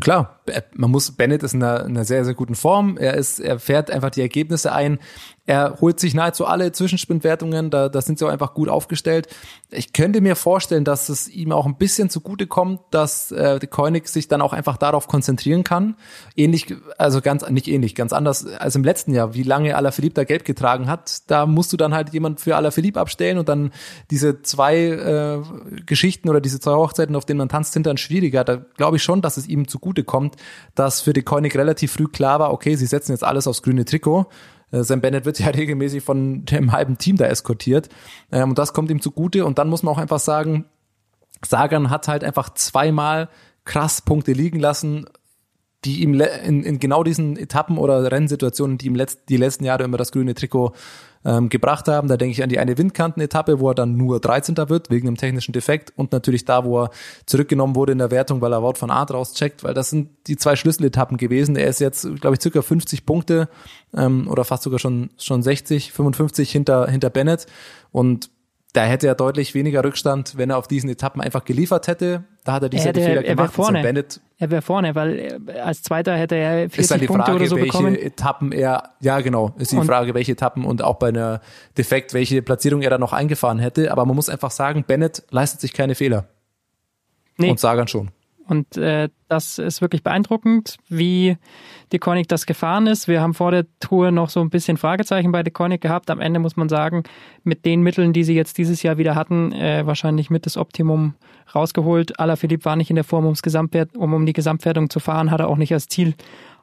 Klar, 0.00 0.40
man 0.74 0.90
muss, 0.90 1.12
Bennett 1.12 1.42
ist 1.42 1.54
in 1.54 1.62
einer, 1.62 1.80
in 1.84 1.90
einer 1.90 2.04
sehr, 2.04 2.24
sehr 2.24 2.34
guten 2.34 2.54
Form. 2.54 2.96
Er 2.96 3.14
ist, 3.14 3.40
er 3.40 3.58
fährt 3.58 3.90
einfach 3.90 4.10
die 4.10 4.20
Ergebnisse 4.20 4.72
ein. 4.72 4.98
Er 5.46 5.78
holt 5.80 6.00
sich 6.00 6.14
nahezu 6.14 6.46
alle 6.46 6.72
Zwischensprintwertungen, 6.72 7.68
da, 7.68 7.90
da 7.90 8.00
sind 8.00 8.18
sie 8.18 8.24
auch 8.24 8.30
einfach 8.30 8.54
gut 8.54 8.70
aufgestellt. 8.70 9.28
Ich 9.70 9.92
könnte 9.92 10.22
mir 10.22 10.36
vorstellen, 10.36 10.84
dass 10.84 11.10
es 11.10 11.28
ihm 11.28 11.52
auch 11.52 11.66
ein 11.66 11.76
bisschen 11.76 12.08
zugute 12.08 12.46
kommt, 12.46 12.80
dass 12.90 13.30
äh, 13.30 13.60
Koenig 13.68 14.08
sich 14.08 14.26
dann 14.28 14.40
auch 14.40 14.54
einfach 14.54 14.78
darauf 14.78 15.06
konzentrieren 15.06 15.62
kann. 15.62 15.96
Ähnlich, 16.34 16.74
also 16.96 17.20
ganz, 17.20 17.46
nicht 17.50 17.68
ähnlich, 17.68 17.94
ganz 17.94 18.14
anders 18.14 18.46
als 18.46 18.74
im 18.74 18.84
letzten 18.84 19.12
Jahr, 19.12 19.34
wie 19.34 19.42
lange 19.42 19.76
Alaphilippe 19.76 20.14
da 20.14 20.24
gelb 20.24 20.46
getragen 20.46 20.88
hat. 20.88 21.22
Da 21.26 21.44
musst 21.44 21.74
du 21.74 21.76
dann 21.76 21.92
halt 21.92 22.14
jemand 22.14 22.40
für 22.40 22.56
Alaphilippe 22.56 22.98
abstellen 22.98 23.36
und 23.36 23.48
dann 23.48 23.70
diese 24.10 24.40
zwei 24.40 24.76
äh, 24.76 25.42
Geschichten 25.84 26.30
oder 26.30 26.40
diese 26.40 26.58
zwei 26.58 26.72
Hochzeiten, 26.72 27.16
auf 27.16 27.26
denen 27.26 27.38
man 27.38 27.50
tanzt, 27.50 27.74
sind 27.74 27.84
dann 27.84 27.98
schwieriger. 27.98 28.44
Da 28.44 28.56
glaube 28.56 28.96
ich 28.96 29.02
schon, 29.02 29.20
dass 29.20 29.36
es 29.36 29.46
ihm 29.46 29.68
zugute 29.68 30.04
kommt, 30.04 30.36
dass 30.74 31.02
für 31.02 31.12
die 31.12 31.22
Koenig 31.22 31.54
relativ 31.54 31.92
früh 31.92 32.08
klar 32.08 32.40
war, 32.40 32.50
okay, 32.50 32.76
sie 32.76 32.86
setzen 32.86 33.12
jetzt 33.12 33.24
alles 33.24 33.46
aufs 33.46 33.62
grüne 33.62 33.84
Trikot 33.84 34.26
Sam 34.70 35.00
Bennett 35.00 35.24
wird 35.24 35.38
ja 35.40 35.48
regelmäßig 35.48 36.02
von 36.02 36.44
dem 36.44 36.72
halben 36.72 36.98
Team 36.98 37.16
da 37.16 37.26
eskortiert. 37.26 37.88
Ähm, 38.32 38.50
und 38.50 38.58
das 38.58 38.72
kommt 38.72 38.90
ihm 38.90 39.00
zugute. 39.00 39.44
Und 39.44 39.58
dann 39.58 39.68
muss 39.68 39.82
man 39.82 39.94
auch 39.94 39.98
einfach 39.98 40.20
sagen, 40.20 40.66
Sagan 41.44 41.90
hat 41.90 42.08
halt 42.08 42.24
einfach 42.24 42.54
zweimal 42.54 43.28
krass 43.64 44.02
Punkte 44.02 44.32
liegen 44.32 44.60
lassen, 44.60 45.06
die 45.84 46.02
ihm 46.02 46.18
in, 46.20 46.62
in 46.62 46.78
genau 46.78 47.02
diesen 47.02 47.36
Etappen 47.36 47.76
oder 47.76 48.10
Rennsituationen, 48.10 48.78
die 48.78 48.86
ihm 48.86 48.94
letzt, 48.94 49.28
die 49.28 49.36
letzten 49.36 49.64
Jahre 49.64 49.84
immer 49.84 49.98
das 49.98 50.12
grüne 50.12 50.34
Trikot 50.34 50.72
ähm, 51.24 51.48
gebracht 51.48 51.88
haben. 51.88 52.08
Da 52.08 52.16
denke 52.16 52.32
ich 52.32 52.42
an 52.42 52.48
die 52.48 52.58
eine 52.58 52.76
Windkanten-Etappe, 52.76 53.60
wo 53.60 53.70
er 53.70 53.74
dann 53.74 53.96
nur 53.96 54.20
13. 54.20 54.56
wird, 54.68 54.90
wegen 54.90 55.08
einem 55.08 55.16
technischen 55.16 55.52
Defekt. 55.52 55.92
Und 55.96 56.12
natürlich 56.12 56.44
da, 56.44 56.64
wo 56.64 56.84
er 56.84 56.90
zurückgenommen 57.26 57.74
wurde 57.74 57.92
in 57.92 57.98
der 57.98 58.10
Wertung, 58.10 58.40
weil 58.40 58.52
er 58.52 58.62
Wort 58.62 58.78
von 58.78 58.90
Art 58.90 59.12
rauscheckt, 59.12 59.64
weil 59.64 59.74
das 59.74 59.90
sind 59.90 60.10
die 60.26 60.36
zwei 60.36 60.56
Schlüsseletappen 60.56 61.16
gewesen. 61.16 61.56
Er 61.56 61.68
ist 61.68 61.80
jetzt, 61.80 62.02
glaube 62.20 62.36
ich, 62.36 62.42
circa 62.42 62.62
50 62.62 63.06
Punkte 63.06 63.48
ähm, 63.96 64.28
oder 64.28 64.44
fast 64.44 64.62
sogar 64.62 64.78
schon, 64.78 65.10
schon 65.18 65.42
60, 65.42 65.92
55 65.92 66.50
hinter, 66.50 66.88
hinter 66.88 67.10
Bennett. 67.10 67.46
Und 67.92 68.30
da 68.74 68.82
hätte 68.82 69.06
er 69.06 69.14
deutlich 69.14 69.54
weniger 69.54 69.82
Rückstand, 69.84 70.36
wenn 70.36 70.50
er 70.50 70.58
auf 70.58 70.66
diesen 70.68 70.90
Etappen 70.90 71.20
einfach 71.22 71.44
geliefert 71.44 71.86
hätte. 71.86 72.24
Da 72.44 72.52
hat 72.54 72.64
er 72.64 72.68
diese 72.68 72.88
hätte, 72.88 73.00
Fehler 73.00 73.24
er 73.24 73.34
gemacht. 73.34 73.54
Vorne. 73.54 73.80
Bennett 73.82 74.20
er 74.36 74.50
wäre 74.50 74.62
vorne, 74.62 74.94
weil 74.96 75.40
als 75.62 75.82
Zweiter 75.82 76.16
hätte 76.16 76.34
er 76.34 76.68
40 76.68 76.78
ist 76.78 76.90
dann 76.90 77.00
die 77.00 77.06
Punkte 77.06 77.24
Frage, 77.26 77.36
oder 77.38 77.46
so 77.46 77.56
welche 77.56 77.66
bekommen. 77.68 77.94
Etappen 77.94 78.52
er, 78.52 78.90
ja 79.00 79.20
genau, 79.20 79.54
ist 79.58 79.70
die 79.72 79.76
Und- 79.76 79.86
Frage, 79.86 80.12
welche 80.12 80.32
Etappen 80.32 80.64
und 80.64 80.82
auch 80.82 80.96
bei 80.96 81.08
einer 81.08 81.40
Defekt, 81.78 82.14
welche 82.14 82.42
Platzierung 82.42 82.82
er 82.82 82.90
da 82.90 82.98
noch 82.98 83.12
eingefahren 83.12 83.60
hätte. 83.60 83.92
Aber 83.92 84.04
man 84.04 84.16
muss 84.16 84.28
einfach 84.28 84.50
sagen, 84.50 84.84
Bennett 84.84 85.22
leistet 85.30 85.60
sich 85.60 85.72
keine 85.72 85.94
Fehler. 85.94 86.26
Nee. 87.38 87.50
Und 87.50 87.60
Sagan 87.60 87.86
schon. 87.88 88.10
Und 88.46 88.76
äh, 88.76 89.08
das 89.28 89.58
ist 89.58 89.80
wirklich 89.80 90.02
beeindruckend, 90.02 90.76
wie 90.88 91.38
Koenig 91.98 92.26
das 92.28 92.46
gefahren 92.46 92.86
ist. 92.86 93.08
Wir 93.08 93.20
haben 93.20 93.34
vor 93.34 93.50
der 93.50 93.66
Tour 93.80 94.10
noch 94.10 94.28
so 94.28 94.40
ein 94.40 94.50
bisschen 94.50 94.76
Fragezeichen 94.76 95.32
bei 95.32 95.42
Koenig 95.44 95.80
gehabt. 95.80 96.10
Am 96.10 96.20
Ende 96.20 96.40
muss 96.40 96.56
man 96.56 96.68
sagen, 96.68 97.04
mit 97.42 97.64
den 97.64 97.82
Mitteln, 97.82 98.12
die 98.12 98.24
sie 98.24 98.34
jetzt 98.34 98.58
dieses 98.58 98.82
Jahr 98.82 98.98
wieder 98.98 99.14
hatten, 99.14 99.52
äh, 99.52 99.86
wahrscheinlich 99.86 100.28
mit 100.28 100.44
das 100.44 100.56
Optimum 100.56 101.14
rausgeholt. 101.54 102.18
Alaphilippe 102.18 102.64
war 102.64 102.76
nicht 102.76 102.90
in 102.90 102.96
der 102.96 103.04
Form, 103.04 103.24
ums 103.24 103.42
Gesamtwert, 103.42 103.96
um, 103.96 104.12
um 104.12 104.26
die 104.26 104.32
Gesamtwertung 104.32 104.90
zu 104.90 105.00
fahren, 105.00 105.30
hat 105.30 105.40
er 105.40 105.48
auch 105.48 105.56
nicht 105.56 105.72
als 105.72 105.88
Ziel 105.88 106.14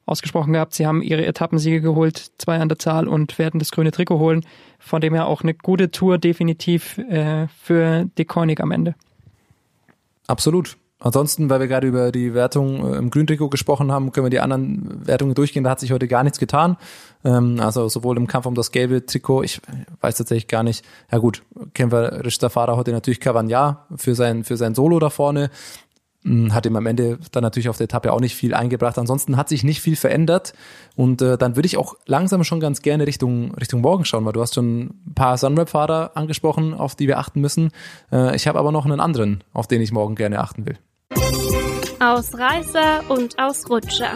ausgesprochen 0.05 0.53
gehabt. 0.53 0.73
Sie 0.73 0.85
haben 0.85 1.01
ihre 1.01 1.25
Etappensiege 1.25 1.81
geholt, 1.81 2.31
zwei 2.37 2.59
an 2.59 2.69
der 2.69 2.79
Zahl 2.79 3.07
und 3.07 3.37
werden 3.39 3.59
das 3.59 3.71
grüne 3.71 3.91
Trikot 3.91 4.19
holen. 4.19 4.45
Von 4.79 5.01
dem 5.01 5.13
her 5.13 5.27
auch 5.27 5.43
eine 5.43 5.53
gute 5.53 5.91
Tour 5.91 6.17
definitiv 6.17 6.97
äh, 6.97 7.47
für 7.47 8.09
Koenig 8.27 8.59
am 8.61 8.71
Ende. 8.71 8.95
Absolut. 10.27 10.77
Ansonsten, 11.03 11.49
weil 11.49 11.59
wir 11.59 11.67
gerade 11.67 11.87
über 11.87 12.11
die 12.11 12.35
Wertung 12.35 12.93
äh, 12.93 12.97
im 12.97 13.09
Grüntrikot 13.09 13.49
gesprochen 13.49 13.91
haben, 13.91 14.11
können 14.11 14.27
wir 14.27 14.29
die 14.29 14.39
anderen 14.39 15.05
Wertungen 15.07 15.33
durchgehen. 15.33 15.63
Da 15.63 15.71
hat 15.71 15.79
sich 15.79 15.91
heute 15.91 16.07
gar 16.07 16.23
nichts 16.23 16.37
getan. 16.37 16.77
Ähm, 17.25 17.59
also 17.59 17.89
sowohl 17.89 18.17
im 18.17 18.27
Kampf 18.27 18.45
um 18.45 18.53
das 18.53 18.71
gelbe 18.71 19.03
Trikot, 19.03 19.41
ich 19.41 19.61
weiß 19.99 20.17
tatsächlich 20.17 20.47
gar 20.47 20.61
nicht. 20.61 20.85
Ja 21.11 21.17
gut, 21.17 21.41
kennen 21.73 21.91
wir 21.91 22.21
Fahrer 22.49 22.77
heute 22.77 22.91
natürlich 22.91 23.19
Cavagna 23.19 23.87
für 23.95 24.13
sein, 24.13 24.43
für 24.43 24.57
sein 24.57 24.75
Solo 24.75 24.99
da 24.99 25.09
vorne. 25.09 25.49
Hm, 26.23 26.53
Hat 26.53 26.67
ihm 26.67 26.75
am 26.75 26.85
Ende 26.85 27.17
dann 27.31 27.41
natürlich 27.41 27.69
auf 27.69 27.77
der 27.77 27.85
Etappe 27.85 28.13
auch 28.13 28.19
nicht 28.19 28.35
viel 28.35 28.53
eingebracht. 28.53 28.99
Ansonsten 28.99 29.37
hat 29.37 29.49
sich 29.49 29.63
nicht 29.63 29.81
viel 29.81 29.95
verändert. 29.95 30.53
Und 30.95 31.23
äh, 31.23 31.35
dann 31.35 31.55
würde 31.55 31.65
ich 31.65 31.77
auch 31.77 31.95
langsam 32.05 32.43
schon 32.43 32.59
ganz 32.59 32.83
gerne 32.83 33.07
Richtung, 33.07 33.55
Richtung 33.55 33.81
morgen 33.81 34.05
schauen, 34.05 34.23
weil 34.25 34.33
du 34.33 34.41
hast 34.41 34.53
schon 34.53 34.81
ein 35.07 35.13
paar 35.15 35.37
Sunweb-Fahrer 35.39 36.11
angesprochen, 36.13 36.75
auf 36.75 36.93
die 36.93 37.07
wir 37.07 37.17
achten 37.17 37.41
müssen. 37.41 37.71
Äh, 38.11 38.35
ich 38.35 38.47
habe 38.47 38.59
aber 38.59 38.71
noch 38.71 38.85
einen 38.85 38.99
anderen, 38.99 39.43
auf 39.51 39.65
den 39.65 39.81
ich 39.81 39.91
morgen 39.91 40.13
gerne 40.13 40.39
achten 40.39 40.67
will. 40.67 40.77
Ausreißer 42.01 43.03
und 43.09 43.37
Ausrutscher. 43.37 44.13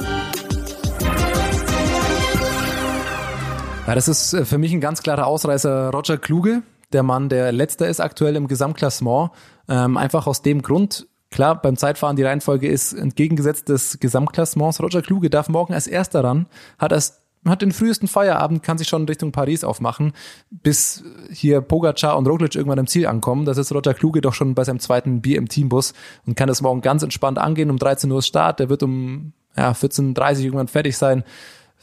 Ja, 3.86 3.94
das 3.94 4.08
ist 4.08 4.34
äh, 4.34 4.44
für 4.44 4.58
mich 4.58 4.74
ein 4.74 4.82
ganz 4.82 5.04
klarer 5.04 5.28
Ausreißer 5.28 5.92
Roger 5.92 6.18
Kluge, 6.18 6.64
der 6.94 7.04
Mann, 7.04 7.30
der 7.30 7.52
letzter 7.52 7.88
ist 7.88 8.00
aktuell 8.00 8.38
im 8.38 8.48
Gesamtklassement. 8.48 9.30
Ähm, 9.70 9.98
einfach 9.98 10.26
aus 10.26 10.42
dem 10.42 10.64
Grund, 10.64 11.08
Klar, 11.30 11.62
beim 11.62 11.76
Zeitfahren 11.76 12.16
die 12.16 12.24
Reihenfolge 12.24 12.70
ist 12.70 12.94
entgegengesetzt 12.94 13.68
des 13.68 14.00
Gesamtklassements. 14.00 14.82
Roger 14.82 15.02
Kluge 15.02 15.30
darf 15.30 15.50
morgen 15.50 15.74
als 15.74 15.86
erster 15.86 16.24
ran, 16.24 16.48
hat 16.80 16.94
als 16.94 17.25
hat 17.46 17.62
den 17.62 17.72
frühesten 17.72 18.08
Feierabend, 18.08 18.64
kann 18.64 18.78
sich 18.78 18.88
schon 18.88 19.06
Richtung 19.06 19.32
Paris 19.32 19.64
aufmachen, 19.64 20.14
bis 20.50 21.04
hier 21.32 21.62
Pogacar 21.62 22.18
und 22.18 22.28
Roglic 22.28 22.56
irgendwann 22.56 22.80
im 22.80 22.88
Ziel 22.88 23.08
ankommen. 23.08 23.46
Das 23.46 23.58
ist 23.58 23.72
Roger 23.72 23.94
Kluge 23.94 24.22
doch 24.22 24.34
schon 24.34 24.56
bei 24.56 24.64
seinem 24.64 24.80
zweiten 24.80 25.22
Bier 25.22 25.38
im 25.38 25.48
Teambus 25.48 25.94
und 26.26 26.36
kann 26.36 26.48
das 26.48 26.62
morgen 26.62 26.82
ganz 26.82 27.04
entspannt 27.04 27.38
angehen. 27.38 27.70
Um 27.70 27.78
13 27.78 28.12
Uhr 28.12 28.22
Start, 28.22 28.60
der 28.60 28.70
wird 28.70 28.84
um 28.84 29.34
ja, 29.56 29.72
14.30 29.72 30.38
Uhr 30.38 30.44
irgendwann 30.46 30.68
fertig 30.68 30.98
sein. 30.98 31.24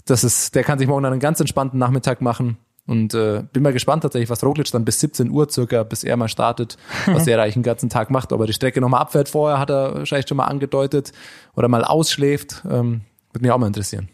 Das 0.04 0.24
ist, 0.24 0.54
der 0.54 0.64
kann 0.64 0.78
sich 0.78 0.88
morgen 0.88 1.04
einen 1.04 1.20
ganz 1.20 1.40
entspannten 1.40 1.78
Nachmittag 1.78 2.20
machen. 2.20 2.58
Und 2.84 3.14
äh, 3.14 3.44
bin 3.52 3.62
mal 3.62 3.72
gespannt 3.72 4.02
tatsächlich, 4.02 4.28
was 4.28 4.42
Roglic 4.42 4.70
dann 4.72 4.84
bis 4.84 4.98
17 4.98 5.30
Uhr 5.30 5.48
circa, 5.48 5.84
bis 5.84 6.02
er 6.02 6.16
mal 6.16 6.28
startet, 6.28 6.76
was 7.06 7.26
er 7.26 7.40
eigentlich 7.40 7.54
den 7.54 7.62
ganzen 7.62 7.88
Tag 7.88 8.10
macht. 8.10 8.32
Ob 8.32 8.40
er 8.40 8.46
die 8.46 8.52
Strecke 8.52 8.80
nochmal 8.80 9.02
abfährt 9.02 9.28
vorher, 9.28 9.60
hat 9.60 9.70
er 9.70 9.94
wahrscheinlich 9.94 10.28
schon 10.28 10.36
mal 10.36 10.46
angedeutet. 10.46 11.12
Oder 11.54 11.68
mal 11.68 11.84
ausschläft. 11.84 12.62
Ähm, 12.68 13.02
würde 13.32 13.42
mich 13.42 13.52
auch 13.52 13.58
mal 13.58 13.68
interessieren. 13.68 14.08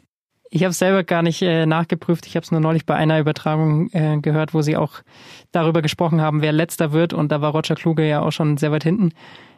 Ich 0.50 0.64
habe 0.64 0.72
selber 0.72 1.04
gar 1.04 1.22
nicht 1.22 1.42
äh, 1.42 1.66
nachgeprüft. 1.66 2.26
Ich 2.26 2.34
habe 2.34 2.44
es 2.44 2.50
nur 2.50 2.60
neulich 2.60 2.86
bei 2.86 2.94
einer 2.94 3.18
Übertragung 3.18 3.90
äh, 3.92 4.18
gehört, 4.20 4.54
wo 4.54 4.62
sie 4.62 4.76
auch 4.76 5.00
darüber 5.52 5.82
gesprochen 5.82 6.20
haben, 6.20 6.40
wer 6.40 6.52
letzter 6.52 6.92
wird. 6.92 7.12
Und 7.12 7.30
da 7.30 7.40
war 7.40 7.52
Roger 7.52 7.74
Kluge 7.74 8.06
ja 8.08 8.20
auch 8.20 8.32
schon 8.32 8.56
sehr 8.56 8.72
weit 8.72 8.84
hinten. 8.84 9.12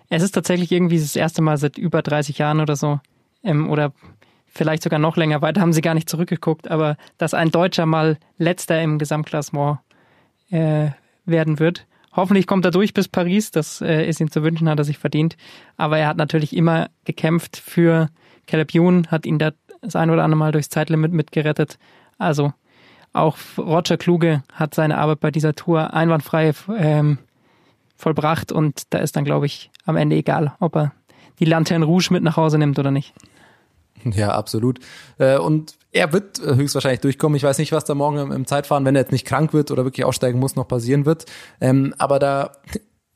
Es 0.09 0.23
ist 0.23 0.33
tatsächlich 0.33 0.73
irgendwie 0.73 0.99
das 0.99 1.15
erste 1.15 1.43
Mal 1.43 1.57
seit 1.57 1.79
über 1.79 2.03
30 2.03 2.39
Jahren 2.39 2.61
oder 2.61 2.75
so, 2.75 2.99
ähm, 3.45 3.71
oder 3.71 3.93
vielleicht 4.47 4.83
sogar 4.83 4.99
noch 4.99 5.17
länger, 5.17 5.43
weiter 5.43 5.61
haben 5.61 5.73
sie 5.73 5.81
gar 5.81 5.95
nicht 5.95 6.09
zurückgeguckt, 6.09 6.69
aber 6.69 6.97
dass 7.19 7.35
ein 7.35 7.51
Deutscher 7.51 7.87
mal 7.87 8.19
letzter 8.37 8.83
im 8.83 8.99
Gesamtklassement 8.99 9.79
äh, 10.51 10.89
werden 11.25 11.59
wird. 11.59 11.87
Hoffentlich 12.13 12.49
kommt 12.49 12.65
er 12.65 12.73
durch 12.73 12.93
bis 12.93 13.07
Paris, 13.07 13.53
das 13.53 13.81
äh, 13.81 14.05
ist 14.09 14.21
ihm 14.21 14.31
zu 14.31 14.43
wünschen, 14.43 14.69
hat 14.69 14.79
er 14.79 14.85
sich 14.85 14.99
verdient. 14.99 15.37
Aber 15.77 15.99
er 15.99 16.09
hat 16.09 16.17
natürlich 16.17 16.57
immer 16.57 16.91
gekämpft 17.05 17.57
für 17.57 18.09
Caleb 18.49 18.75
Youn, 18.75 19.07
hat 19.09 19.27
ihn 19.27 19.39
da 19.39 19.53
das 19.81 19.97
ein 19.97 20.11
oder 20.11 20.25
andere 20.25 20.39
Mal 20.39 20.53
durchs 20.53 20.69
Zeitlimit 20.69 21.13
mitgerettet. 21.13 21.79
Also 22.19 22.53
auch 23.13 23.37
Roger 23.59 23.97
Kluge 23.97 24.43
hat 24.53 24.75
seine 24.75 24.99
Arbeit 24.99 25.21
bei 25.21 25.31
dieser 25.31 25.55
Tour 25.55 25.95
einwandfrei 25.95 26.53
ähm, 26.77 27.19
vollbracht 27.97 28.53
und 28.53 28.83
da 28.91 28.99
ist 28.99 29.17
dann, 29.17 29.25
glaube 29.25 29.47
ich, 29.47 29.71
am 29.85 29.97
Ende 29.97 30.17
egal, 30.17 30.55
ob 30.61 30.77
er 30.77 30.93
die 31.39 31.45
Lanterne 31.45 31.85
Rouge 31.85 32.09
mit 32.11 32.23
nach 32.23 32.37
Hause 32.37 32.59
nimmt 32.59 32.79
oder 32.79 32.91
nicht. 32.91 33.15
Ja, 34.05 34.31
absolut. 34.33 34.79
Äh, 35.19 35.39
und 35.39 35.77
er 35.93 36.13
wird 36.13 36.41
höchstwahrscheinlich 36.41 37.01
durchkommen. 37.01 37.37
Ich 37.37 37.43
weiß 37.43 37.59
nicht, 37.59 37.73
was 37.73 37.85
da 37.85 37.95
morgen 37.95 38.33
im 38.33 38.47
Zeitfahren, 38.47 38.85
wenn 38.85 38.95
er 38.95 39.03
jetzt 39.03 39.13
nicht 39.13 39.27
krank 39.27 39.53
wird 39.53 39.71
oder 39.71 39.85
wirklich 39.85 40.07
aussteigen 40.07 40.39
muss, 40.39 40.57
noch 40.57 40.69
passieren 40.69 41.05
wird. 41.05 41.27
Ähm, 41.61 41.95
aber 41.99 42.19
da 42.19 42.53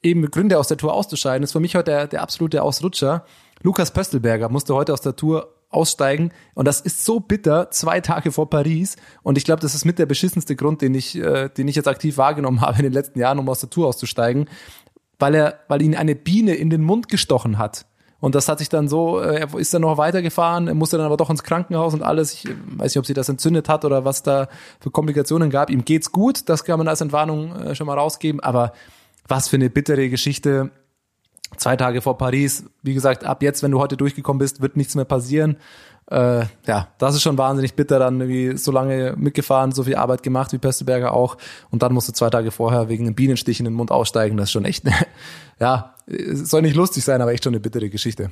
eben 0.03 0.31
Gründe 0.31 0.59
aus 0.59 0.69
der 0.69 0.77
Tour 0.77 0.93
auszuscheiden, 0.93 1.43
ist 1.43 1.53
für 1.53 1.61
mich 1.61 1.77
heute 1.77 1.91
der, 1.91 2.07
der 2.07 2.23
absolute 2.23 2.63
Ausrutscher. 2.63 3.25
Lukas 3.63 3.93
Pöstelberger 3.93 4.49
musste 4.51 4.75
heute 4.75 4.93
aus 4.93 5.01
der 5.01 5.17
Tour 5.17 5.54
aussteigen. 5.75 6.33
Und 6.55 6.67
das 6.67 6.81
ist 6.81 7.05
so 7.05 7.21
bitter, 7.21 7.71
zwei 7.71 8.01
Tage 8.01 8.33
vor 8.33 8.49
Paris. 8.49 8.97
Und 9.23 9.39
ich 9.39 9.45
glaube, 9.45 9.61
das 9.61 9.75
ist 9.75 9.85
mit 9.85 9.99
der 9.99 10.07
beschissenste 10.07 10.57
Grund, 10.57 10.83
den 10.83 10.95
ich, 10.95 11.17
äh, 11.17 11.49
den 11.49 11.69
ich 11.69 11.77
jetzt 11.77 11.89
aktiv 11.89 12.17
wahrgenommen 12.17 12.61
habe 12.63 12.79
in 12.79 12.85
den 12.85 12.93
letzten 12.93 13.19
Jahren, 13.19 13.39
um 13.39 13.49
aus 13.49 13.61
der 13.61 13.71
Tour 13.71 13.89
auszusteigen, 13.89 14.49
weil 15.19 15.35
er, 15.35 15.61
weil 15.69 15.83
ihn 15.83 15.95
eine 15.95 16.15
Biene 16.15 16.55
in 16.55 16.71
den 16.71 16.83
Mund 16.83 17.09
gestochen 17.09 17.59
hat. 17.59 17.87
Und 18.21 18.35
das 18.35 18.49
hat 18.49 18.59
sich 18.59 18.71
dann 18.71 18.89
so, 18.89 19.21
äh, 19.21 19.41
er 19.41 19.55
ist 19.59 19.75
dann 19.75 19.83
noch 19.83 19.99
weitergefahren, 19.99 20.67
er 20.67 20.75
musste 20.75 20.97
dann 20.97 21.05
aber 21.05 21.19
doch 21.19 21.29
ins 21.29 21.43
Krankenhaus 21.43 21.93
und 21.93 22.03
alles. 22.03 22.33
Ich 22.33 22.49
weiß 22.49 22.95
nicht, 22.95 22.99
ob 22.99 23.05
sie 23.05 23.13
das 23.13 23.29
entzündet 23.29 23.69
hat 23.69 23.85
oder 23.85 24.07
was 24.07 24.23
da 24.23 24.49
für 24.81 24.91
Komplikationen 24.91 25.51
gab. 25.51 25.69
Ihm 25.69 25.85
geht's 25.85 26.11
gut, 26.11 26.49
das 26.49 26.65
kann 26.65 26.79
man 26.79 26.89
als 26.89 27.03
Entwarnung 27.03 27.55
äh, 27.55 27.75
schon 27.75 27.87
mal 27.87 27.99
rausgeben. 27.99 28.41
Aber 28.41 28.73
was 29.29 29.49
für 29.49 29.57
eine 29.57 29.69
bittere 29.69 30.09
Geschichte 30.09 30.71
zwei 31.57 31.77
Tage 31.77 32.01
vor 32.01 32.19
Paris. 32.19 32.65
Wie 32.83 32.95
gesagt, 32.95 33.25
ab 33.25 33.43
jetzt, 33.43 33.63
wenn 33.63 33.71
du 33.71 33.79
heute 33.79 33.97
durchgekommen 33.97 34.39
bist, 34.39 34.61
wird 34.61 34.77
nichts 34.77 34.95
mehr 34.95 35.05
passieren. 35.05 35.57
Äh, 36.11 36.45
ja, 36.67 36.89
das 36.99 37.15
ist 37.15 37.23
schon 37.23 37.39
wahnsinnig 37.39 37.75
bitter, 37.75 37.99
dann 37.99 38.21
irgendwie 38.21 38.59
so 38.59 38.71
lange 38.71 39.15
mitgefahren, 39.17 39.73
so 39.73 39.85
viel 39.85 39.97
Arbeit 39.97 40.23
gemacht 40.23 40.53
wie 40.53 40.59
Pesteberger 40.59 41.15
auch 41.15 41.39
und 41.71 41.83
dann 41.83 41.95
musst 41.95 42.09
du 42.09 42.13
zwei 42.13 42.29
Tage 42.29 42.51
vorher 42.51 42.91
wegen 42.91 43.07
einem 43.07 43.15
Bienenstich 43.15 43.59
in 43.59 43.65
den 43.65 43.73
Mund 43.73 43.91
aussteigen. 43.91 44.37
Das 44.37 44.45
ist 44.45 44.53
schon 44.53 44.67
echt, 44.67 44.85
ja, 45.61 45.95
soll 46.07 46.61
nicht 46.61 46.77
lustig 46.77 47.05
sein, 47.05 47.23
aber 47.23 47.33
echt 47.33 47.45
schon 47.45 47.55
eine 47.55 47.61
bittere 47.61 47.89
Geschichte. 47.89 48.31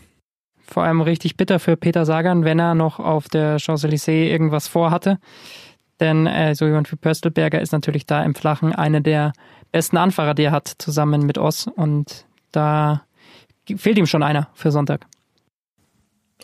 Vor 0.67 0.83
allem 0.83 1.01
richtig 1.01 1.37
bitter 1.37 1.59
für 1.59 1.77
Peter 1.77 2.05
Sagan, 2.05 2.45
wenn 2.45 2.59
er 2.59 2.75
noch 2.75 3.01
auf 3.01 3.29
der 3.29 3.59
Champs-Élysées 3.59 4.29
irgendwas 4.31 4.69
vorhatte. 4.69 5.19
Denn 5.99 6.27
äh, 6.27 6.55
so 6.55 6.67
jemand 6.67 6.91
wie 6.93 6.97
Pöstelberger 6.97 7.61
ist 7.61 7.73
natürlich 7.73 8.07
da 8.07 8.23
im 8.23 8.35
Flachen 8.35 8.75
einer 8.75 9.01
der 9.01 9.33
besten 9.71 9.97
Anfahrer, 9.97 10.35
die 10.35 10.45
er 10.45 10.53
hat, 10.53 10.69
zusammen 10.79 11.27
mit 11.27 11.39
Oss. 11.39 11.67
Und 11.67 12.27
da 12.53 13.03
fehlt 13.77 13.99
ihm 13.99 14.07
schon 14.07 14.23
einer 14.23 14.49
für 14.55 14.71
Sonntag. 14.71 15.07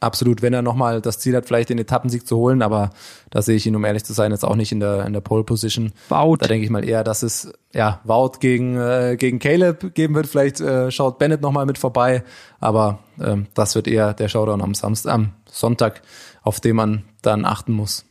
Absolut, 0.00 0.42
wenn 0.42 0.54
er 0.54 0.62
nochmal 0.62 1.00
das 1.00 1.18
Ziel 1.18 1.34
hat, 1.34 1.46
vielleicht 1.46 1.70
den 1.70 1.78
Etappensieg 1.78 2.26
zu 2.26 2.36
holen, 2.36 2.62
aber 2.62 2.90
da 3.30 3.42
sehe 3.42 3.56
ich 3.56 3.66
ihn, 3.66 3.74
um 3.74 3.84
ehrlich 3.84 4.04
zu 4.04 4.12
sein, 4.12 4.30
jetzt 4.30 4.44
auch 4.44 4.54
nicht 4.54 4.70
in 4.70 4.78
der, 4.78 5.04
in 5.06 5.12
der 5.12 5.20
Pole 5.20 5.42
Position. 5.42 5.92
Wout. 6.08 6.36
Da 6.38 6.46
denke 6.46 6.64
ich 6.64 6.70
mal 6.70 6.84
eher, 6.84 7.02
dass 7.02 7.24
es, 7.24 7.52
ja, 7.74 8.00
Wout 8.04 8.34
gegen, 8.38 8.76
äh, 8.76 9.16
gegen 9.18 9.40
Caleb 9.40 9.94
geben 9.94 10.14
wird. 10.14 10.28
Vielleicht 10.28 10.60
äh, 10.60 10.92
schaut 10.92 11.18
Bennett 11.18 11.42
nochmal 11.42 11.66
mit 11.66 11.78
vorbei, 11.78 12.22
aber 12.60 13.00
ähm, 13.20 13.46
das 13.54 13.74
wird 13.74 13.88
eher 13.88 14.14
der 14.14 14.28
Showdown 14.28 14.62
am 14.62 14.74
Samstag, 14.74 15.12
am 15.12 15.32
Sonntag, 15.50 16.02
auf 16.42 16.60
den 16.60 16.76
man 16.76 17.04
dann 17.22 17.44
achten 17.44 17.72
muss. 17.72 18.04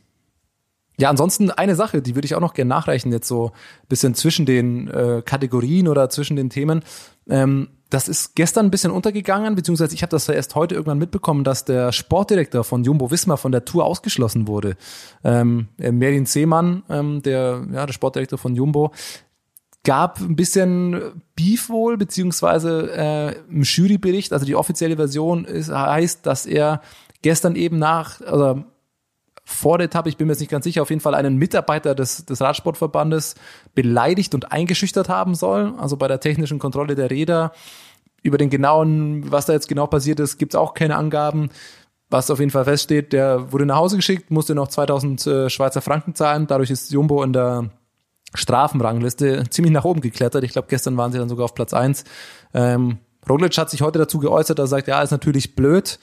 Ja, 1.00 1.08
ansonsten 1.08 1.50
eine 1.50 1.76
Sache, 1.76 2.02
die 2.02 2.16
würde 2.16 2.26
ich 2.26 2.34
auch 2.34 2.40
noch 2.40 2.54
gerne 2.54 2.68
nachreichen, 2.68 3.12
jetzt 3.12 3.28
so 3.28 3.52
bisschen 3.88 4.14
zwischen 4.14 4.46
den 4.46 4.88
äh, 4.88 5.22
Kategorien 5.24 5.88
oder 5.88 6.10
zwischen 6.10 6.36
den 6.36 6.50
Themen. 6.50 6.82
Ähm, 7.30 7.68
das 7.90 8.08
ist 8.08 8.34
gestern 8.34 8.66
ein 8.66 8.70
bisschen 8.70 8.90
untergegangen, 8.90 9.54
beziehungsweise 9.54 9.94
ich 9.94 10.02
habe 10.02 10.10
das 10.10 10.26
ja 10.26 10.34
erst 10.34 10.54
heute 10.54 10.74
irgendwann 10.74 10.98
mitbekommen, 10.98 11.44
dass 11.44 11.64
der 11.64 11.92
Sportdirektor 11.92 12.64
von 12.64 12.84
Jumbo 12.84 13.10
Wismar 13.10 13.38
von 13.38 13.52
der 13.52 13.64
Tour 13.64 13.84
ausgeschlossen 13.84 14.46
wurde. 14.46 14.76
Ähm, 15.24 15.68
äh, 15.78 15.90
Merin 15.90 16.26
Seemann, 16.26 16.82
ähm, 16.90 17.22
der, 17.22 17.64
ja, 17.72 17.86
der 17.86 17.92
Sportdirektor 17.92 18.38
von 18.38 18.54
Jumbo, 18.54 18.92
gab 19.84 20.20
ein 20.20 20.36
bisschen 20.36 21.22
Beef 21.34 21.70
wohl, 21.70 21.96
beziehungsweise 21.96 22.90
äh, 22.94 23.36
im 23.48 23.62
Jurybericht, 23.62 24.32
also 24.32 24.44
die 24.44 24.56
offizielle 24.56 24.96
Version 24.96 25.44
ist, 25.46 25.70
heißt, 25.70 26.26
dass 26.26 26.44
er 26.44 26.82
gestern 27.22 27.56
eben 27.56 27.78
nach, 27.78 28.20
also 28.20 28.64
vor 29.50 29.78
der 29.78 29.86
Etappe, 29.86 30.10
ich 30.10 30.18
bin 30.18 30.26
mir 30.26 30.34
jetzt 30.34 30.40
nicht 30.40 30.50
ganz 30.50 30.64
sicher, 30.64 30.82
auf 30.82 30.90
jeden 30.90 31.00
Fall 31.00 31.14
einen 31.14 31.38
Mitarbeiter 31.38 31.94
des, 31.94 32.26
des 32.26 32.42
Radsportverbandes 32.42 33.34
beleidigt 33.74 34.34
und 34.34 34.52
eingeschüchtert 34.52 35.08
haben 35.08 35.34
soll. 35.34 35.72
Also 35.78 35.96
bei 35.96 36.06
der 36.06 36.20
technischen 36.20 36.58
Kontrolle 36.58 36.94
der 36.94 37.10
Räder. 37.10 37.52
Über 38.22 38.36
den 38.36 38.50
genauen, 38.50 39.32
was 39.32 39.46
da 39.46 39.54
jetzt 39.54 39.66
genau 39.66 39.86
passiert 39.86 40.20
ist, 40.20 40.36
gibt's 40.36 40.54
auch 40.54 40.74
keine 40.74 40.96
Angaben. 40.96 41.48
Was 42.10 42.30
auf 42.30 42.40
jeden 42.40 42.50
Fall 42.50 42.64
feststeht, 42.64 43.14
der 43.14 43.50
wurde 43.50 43.64
nach 43.64 43.76
Hause 43.76 43.96
geschickt, 43.96 44.30
musste 44.30 44.54
noch 44.54 44.68
2000 44.68 45.26
äh, 45.26 45.50
Schweizer 45.50 45.80
Franken 45.80 46.14
zahlen. 46.14 46.46
Dadurch 46.46 46.70
ist 46.70 46.90
Jumbo 46.90 47.22
in 47.22 47.32
der 47.32 47.70
Strafenrangliste 48.34 49.44
ziemlich 49.48 49.72
nach 49.72 49.84
oben 49.84 50.02
geklettert. 50.02 50.44
Ich 50.44 50.52
glaube, 50.52 50.68
gestern 50.68 50.96
waren 50.98 51.10
sie 51.10 51.18
dann 51.18 51.30
sogar 51.30 51.46
auf 51.46 51.54
Platz 51.54 51.72
eins. 51.72 52.04
Ähm, 52.52 52.98
Roglic 53.26 53.56
hat 53.56 53.70
sich 53.70 53.80
heute 53.80 53.98
dazu 53.98 54.18
geäußert, 54.18 54.58
er 54.58 54.66
sagt, 54.66 54.88
ja, 54.88 55.00
ist 55.00 55.10
natürlich 55.10 55.56
blöd. 55.56 55.98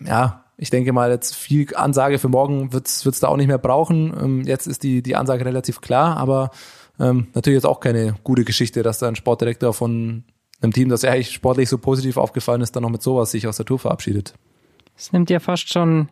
Ja, 0.00 0.44
ich 0.62 0.70
denke 0.70 0.92
mal, 0.92 1.10
jetzt 1.10 1.34
viel 1.34 1.66
Ansage 1.74 2.20
für 2.20 2.28
morgen 2.28 2.72
wird 2.72 2.86
es 2.86 3.20
da 3.20 3.26
auch 3.26 3.36
nicht 3.36 3.48
mehr 3.48 3.58
brauchen. 3.58 4.14
Ähm, 4.16 4.42
jetzt 4.42 4.68
ist 4.68 4.84
die, 4.84 5.02
die 5.02 5.16
Ansage 5.16 5.44
relativ 5.44 5.80
klar, 5.80 6.16
aber 6.16 6.52
ähm, 7.00 7.26
natürlich 7.34 7.56
jetzt 7.56 7.66
auch 7.66 7.80
keine 7.80 8.14
gute 8.22 8.44
Geschichte, 8.44 8.84
dass 8.84 9.00
da 9.00 9.08
ein 9.08 9.16
Sportdirektor 9.16 9.74
von 9.74 10.22
einem 10.60 10.72
Team, 10.72 10.88
das 10.88 11.04
eigentlich 11.04 11.32
sportlich 11.32 11.68
so 11.68 11.78
positiv 11.78 12.16
aufgefallen 12.16 12.60
ist, 12.60 12.76
dann 12.76 12.84
noch 12.84 12.90
mit 12.90 13.02
sowas 13.02 13.32
sich 13.32 13.48
aus 13.48 13.56
der 13.56 13.66
Tour 13.66 13.80
verabschiedet. 13.80 14.34
Es 14.96 15.12
nimmt 15.12 15.30
ja 15.30 15.40
fast 15.40 15.72
schon 15.72 16.10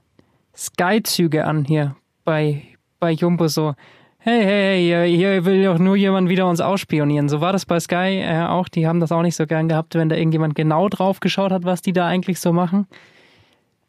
Sky-Züge 0.56 1.44
an 1.44 1.64
hier 1.64 1.94
bei, 2.24 2.62
bei 2.98 3.12
Jumbo 3.12 3.46
so. 3.46 3.74
Hey, 4.18 4.42
hey, 4.42 4.88
hey, 4.88 5.16
hier 5.16 5.44
will 5.44 5.62
doch 5.62 5.78
nur 5.78 5.94
jemand 5.94 6.28
wieder 6.28 6.48
uns 6.48 6.60
ausspionieren. 6.60 7.28
So 7.28 7.40
war 7.40 7.52
das 7.52 7.66
bei 7.66 7.78
Sky 7.78 8.20
äh, 8.20 8.46
auch. 8.48 8.68
Die 8.68 8.88
haben 8.88 8.98
das 8.98 9.12
auch 9.12 9.22
nicht 9.22 9.36
so 9.36 9.46
gern 9.46 9.68
gehabt, 9.68 9.94
wenn 9.94 10.08
da 10.08 10.16
irgendjemand 10.16 10.56
genau 10.56 10.88
drauf 10.88 11.20
geschaut 11.20 11.52
hat, 11.52 11.62
was 11.62 11.82
die 11.82 11.92
da 11.92 12.08
eigentlich 12.08 12.40
so 12.40 12.52
machen. 12.52 12.88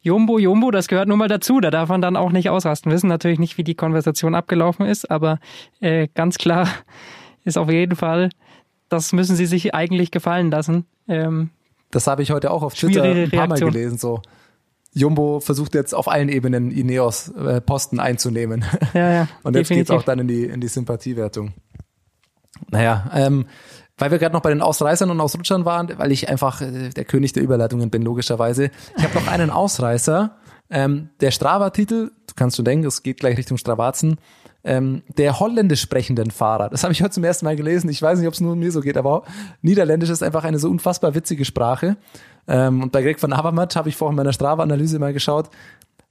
Jumbo, 0.02 0.40
Jumbo, 0.40 0.72
das 0.72 0.88
gehört 0.88 1.08
nun 1.08 1.20
mal 1.20 1.28
dazu. 1.28 1.60
Da 1.60 1.70
darf 1.70 1.90
man 1.90 2.02
dann 2.02 2.16
auch 2.16 2.32
nicht 2.32 2.50
ausrasten. 2.50 2.92
Wir 2.92 2.96
wissen 2.96 3.08
natürlich 3.08 3.40
nicht, 3.40 3.58
wie 3.58 3.64
die 3.64 3.76
Konversation 3.76 4.34
abgelaufen 4.36 4.86
ist, 4.86 5.10
aber 5.10 5.40
äh, 5.80 6.08
ganz 6.14 6.38
klar 6.38 6.68
ist 7.44 7.58
auf 7.58 7.70
jeden 7.70 7.96
Fall, 7.96 8.30
das 8.90 9.14
müssen 9.14 9.36
sie 9.36 9.46
sich 9.46 9.74
eigentlich 9.76 10.12
gefallen 10.12 10.52
lassen. 10.52 10.86
Ähm, 11.08 11.50
das 11.92 12.08
habe 12.08 12.24
ich 12.24 12.32
heute 12.32 12.52
auch 12.52 12.64
auf 12.64 12.74
Twitter 12.74 13.04
ein 13.04 13.30
paar 13.30 13.48
Mal 13.48 13.60
gelesen. 13.60 13.98
So, 13.98 14.22
Jumbo 14.94 15.40
versucht 15.40 15.76
jetzt 15.76 15.94
auf 15.94 16.08
allen 16.08 16.30
Ebenen 16.30 16.72
Ineos 16.72 17.30
äh, 17.30 17.62
Posten 17.62 18.00
einzunehmen. 18.00 18.66
Ja, 18.94 19.12
ja, 19.12 19.28
Und 19.44 19.56
jetzt 19.56 19.70
geht 19.70 19.86
es 19.86 19.92
auch 19.92 20.04
dann 20.04 20.20
in 20.20 20.28
die, 20.28 20.46
in 20.46 20.62
die 20.62 20.68
Sympathiewertung. 20.68 21.54
Naja, 22.70 23.10
ähm, 23.14 23.46
weil 24.02 24.10
wir 24.10 24.18
gerade 24.18 24.34
noch 24.34 24.42
bei 24.42 24.50
den 24.50 24.64
Ausreißern 24.64 25.12
und 25.12 25.22
Ausrutschern 25.22 25.64
waren, 25.64 25.94
weil 25.98 26.12
ich 26.12 26.28
einfach 26.28 26.60
äh, 26.62 26.90
der 26.90 27.06
König 27.06 27.34
der 27.34 27.44
Überleitungen 27.44 27.92
bin, 27.92 28.02
logischerweise. 28.02 28.72
Ich 28.98 29.04
habe 29.04 29.14
noch 29.14 29.28
einen 29.28 29.52
Ausreißer. 29.52 30.36
Ähm, 30.72 31.10
der 31.20 31.30
Strava-Titel, 31.30 32.10
du 32.26 32.34
kannst 32.36 32.56
schon 32.56 32.66
denken, 32.66 32.88
es 32.88 33.04
geht 33.04 33.20
gleich 33.20 33.38
Richtung 33.38 33.58
Stravazen. 33.58 34.18
ähm, 34.64 35.02
der 35.18 35.40
holländisch 35.40 35.82
sprechenden 35.82 36.32
Fahrer. 36.32 36.70
Das 36.70 36.84
habe 36.84 36.94
ich 36.94 37.02
heute 37.02 37.12
zum 37.12 37.24
ersten 37.24 37.46
Mal 37.46 37.56
gelesen. 37.56 37.90
Ich 37.90 38.02
weiß 38.02 38.20
nicht, 38.20 38.28
ob 38.28 38.34
es 38.34 38.42
nur 38.42 38.56
mir 38.56 38.72
so 38.72 38.82
geht, 38.82 38.98
aber 38.98 39.24
Niederländisch 39.62 40.10
ist 40.10 40.22
einfach 40.22 40.44
eine 40.44 40.60
so 40.60 40.70
unfassbar 40.70 41.16
witzige 41.16 41.46
Sprache. 41.46 41.98
Ähm, 42.48 42.84
und 42.84 42.92
bei 42.92 43.02
Greg 43.02 43.22
van 43.22 43.36
Habermatt 43.36 43.76
habe 43.76 43.90
ich 43.90 43.96
vorhin 43.96 44.14
in 44.14 44.18
meiner 44.18 44.34
Strava-Analyse 44.34 45.00
mal 45.00 45.14
geschaut, 45.14 45.50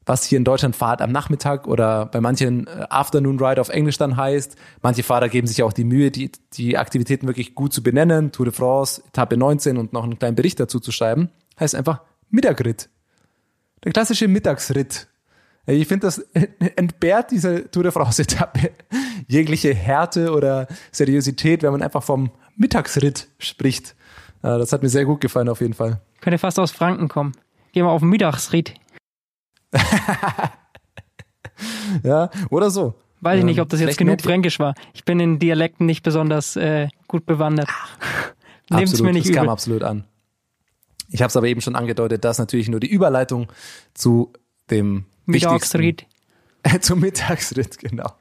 was 0.07 0.25
hier 0.25 0.39
in 0.39 0.45
Deutschland 0.45 0.77
Fahrt 0.77 1.03
am 1.03 1.13
Nachmittag 1.13 1.67
oder 1.67 2.07
bei 2.07 2.21
manchen 2.21 2.67
äh, 2.67 2.87
Afternoon 2.89 3.39
Ride 3.39 3.61
auf 3.61 3.69
Englisch 3.69 3.99
dann 3.99 4.17
heißt. 4.17 4.57
Manche 4.83 5.03
Fahrer 5.03 5.29
geben 5.29 5.47
sich 5.47 5.63
auch 5.63 5.73
die 5.73 5.85
Mühe, 5.85 6.11
die, 6.11 6.33
die 6.55 6.79
Aktivitäten 6.79 7.27
wirklich 7.27 7.55
gut 7.55 7.73
zu 7.73 7.83
benennen. 7.83 8.33
Tour 8.33 8.47
de 8.47 8.55
France, 8.55 9.03
Etappe 9.09 9.37
19 9.37 9.77
und 9.77 9.93
noch 9.93 10.05
einen 10.05 10.19
kleinen 10.19 10.37
Bericht 10.37 10.59
dazu 10.59 10.81
zu 10.81 10.93
schreiben. 10.93 11.31
Heißt 11.59 11.75
einfach 11.75 12.01
Mittagritt. 12.31 12.89
Der 13.85 13.93
klassische 13.93 14.29
Mittagsritt. 14.29 15.09
Ich 15.67 15.87
finde, 15.87 16.07
das 16.07 16.19
entbehrt 16.77 17.31
dieser 17.31 17.71
Tour 17.71 17.83
de 17.83 17.93
France-Etappe 17.93 18.71
jegliche 19.29 19.75
Härte 19.75 20.33
oder 20.33 20.67
Seriosität, 20.91 21.63
wenn 21.63 21.73
man 21.73 21.83
einfach 21.83 22.03
vom 22.03 22.31
Mittagsritt 22.57 23.29
spricht. 23.39 23.95
Äh, 24.43 24.59
das 24.59 24.73
hat 24.73 24.83
mir 24.83 24.89
sehr 24.89 25.05
gut 25.05 25.21
gefallen 25.21 25.49
auf 25.49 25.61
jeden 25.61 25.75
Fall. 25.75 26.01
Könnte 26.21 26.39
fast 26.39 26.59
aus 26.59 26.73
Franken 26.73 27.09
kommen. 27.09 27.33
Gehen 27.73 27.85
wir 27.85 27.91
auf 27.91 28.01
den 28.01 28.09
Mittagsritt. 28.09 28.75
ja, 32.03 32.31
oder 32.51 32.71
so. 32.71 32.95
Weiß 33.21 33.39
ich 33.39 33.45
nicht, 33.45 33.61
ob 33.61 33.69
das 33.69 33.81
jetzt 33.81 33.99
genug 33.99 34.23
Fränkisch 34.23 34.59
war. 34.59 34.75
Ich 34.95 35.05
bin 35.05 35.21
in 35.21 35.39
Dialekten 35.39 35.85
nicht 35.85 36.03
besonders 36.03 36.57
äh, 36.57 36.89
gut 37.07 37.27
bewandert. 37.27 37.69
Nehmt's 38.71 38.93
absolut, 38.93 39.07
mir 39.07 39.13
nicht 39.13 39.27
das 39.27 39.31
übel. 39.31 39.41
kam 39.41 39.49
absolut 39.49 39.83
an. 39.83 40.05
Ich 41.11 41.21
habe 41.23 41.29
es 41.29 41.37
aber 41.37 41.49
eben 41.49 41.61
schon 41.61 41.77
angedeutet, 41.77 42.25
dass 42.25 42.39
natürlich 42.39 42.69
nur 42.69 42.81
die 42.81 42.89
Überleitung 42.89 43.49
zu 43.95 44.33
dem 44.71 45.05
Mittagsritt. 45.27 46.07
zum 46.81 47.01
Mittagsritt, 47.01 47.79
genau. 47.79 48.13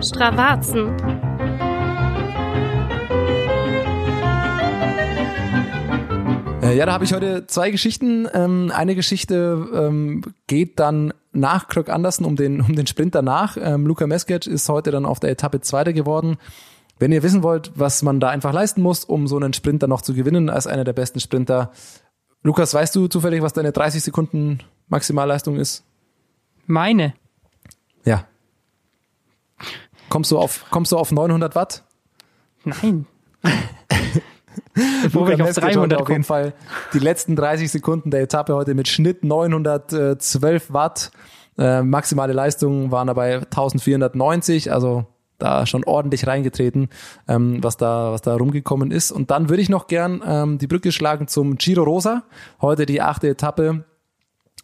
Stravazen. 0.00 0.94
Äh, 6.66 6.76
ja, 6.76 6.86
da 6.86 6.92
habe 6.92 7.04
ich 7.04 7.12
heute 7.12 7.46
zwei 7.46 7.70
Geschichten. 7.70 8.28
Ähm, 8.34 8.72
eine 8.74 8.96
Geschichte 8.96 9.68
ähm, 9.72 10.22
geht 10.48 10.80
dann 10.80 11.14
nach 11.32 11.68
Kröck 11.68 11.88
Andersen 11.88 12.24
um 12.24 12.34
den, 12.34 12.60
um 12.60 12.74
den 12.74 12.86
Sprint 12.88 13.14
danach. 13.14 13.56
Ähm, 13.60 13.86
Luca 13.86 14.06
Mesket 14.06 14.46
ist 14.46 14.68
heute 14.68 14.90
dann 14.90 15.06
auf 15.06 15.20
der 15.20 15.30
Etappe 15.30 15.60
Zweiter 15.60 15.92
geworden. 15.92 16.38
Wenn 16.98 17.12
ihr 17.12 17.22
wissen 17.22 17.42
wollt, 17.42 17.70
was 17.76 18.02
man 18.02 18.18
da 18.18 18.30
einfach 18.30 18.52
leisten 18.52 18.82
muss, 18.82 19.04
um 19.04 19.28
so 19.28 19.36
einen 19.36 19.52
Sprinter 19.52 19.86
noch 19.86 20.02
zu 20.02 20.14
gewinnen 20.14 20.50
als 20.50 20.66
einer 20.66 20.82
der 20.82 20.94
besten 20.94 21.20
Sprinter. 21.20 21.70
Lukas, 22.42 22.74
weißt 22.74 22.96
du 22.96 23.06
zufällig, 23.06 23.42
was 23.42 23.52
deine 23.52 23.70
30 23.70 24.02
Sekunden 24.02 24.58
Maximalleistung 24.88 25.56
ist? 25.56 25.84
Meine? 26.66 27.14
Ja. 28.04 28.24
Kommst 30.08 30.32
du 30.32 30.38
auf, 30.38 30.64
kommst 30.70 30.90
du 30.90 30.96
auf 30.96 31.12
900 31.12 31.54
Watt? 31.54 31.84
Nein. 32.64 33.06
Bevor 35.02 35.30
ich 35.30 35.42
auf 35.42 35.52
300 35.52 36.00
auf 36.00 36.08
jeden 36.08 36.24
Fall 36.24 36.52
die 36.92 36.98
letzten 36.98 37.36
30 37.36 37.70
Sekunden 37.70 38.10
der 38.10 38.22
Etappe 38.22 38.54
heute 38.54 38.74
mit 38.74 38.88
Schnitt 38.88 39.24
912 39.24 40.72
Watt. 40.72 41.10
Äh, 41.58 41.82
maximale 41.82 42.34
Leistung 42.34 42.90
waren 42.90 43.06
dabei 43.06 43.36
1490, 43.36 44.72
also 44.72 45.06
da 45.38 45.66
schon 45.66 45.84
ordentlich 45.84 46.26
reingetreten, 46.26 46.88
ähm, 47.28 47.62
was 47.62 47.76
da 47.76 48.12
was 48.12 48.22
da 48.22 48.36
rumgekommen 48.36 48.90
ist. 48.90 49.12
Und 49.12 49.30
dann 49.30 49.48
würde 49.48 49.62
ich 49.62 49.68
noch 49.68 49.86
gern 49.86 50.22
ähm, 50.26 50.58
die 50.58 50.66
Brücke 50.66 50.92
schlagen 50.92 51.28
zum 51.28 51.56
Giro 51.56 51.82
Rosa. 51.82 52.24
Heute 52.60 52.86
die 52.86 53.00
achte 53.00 53.28
Etappe 53.28 53.84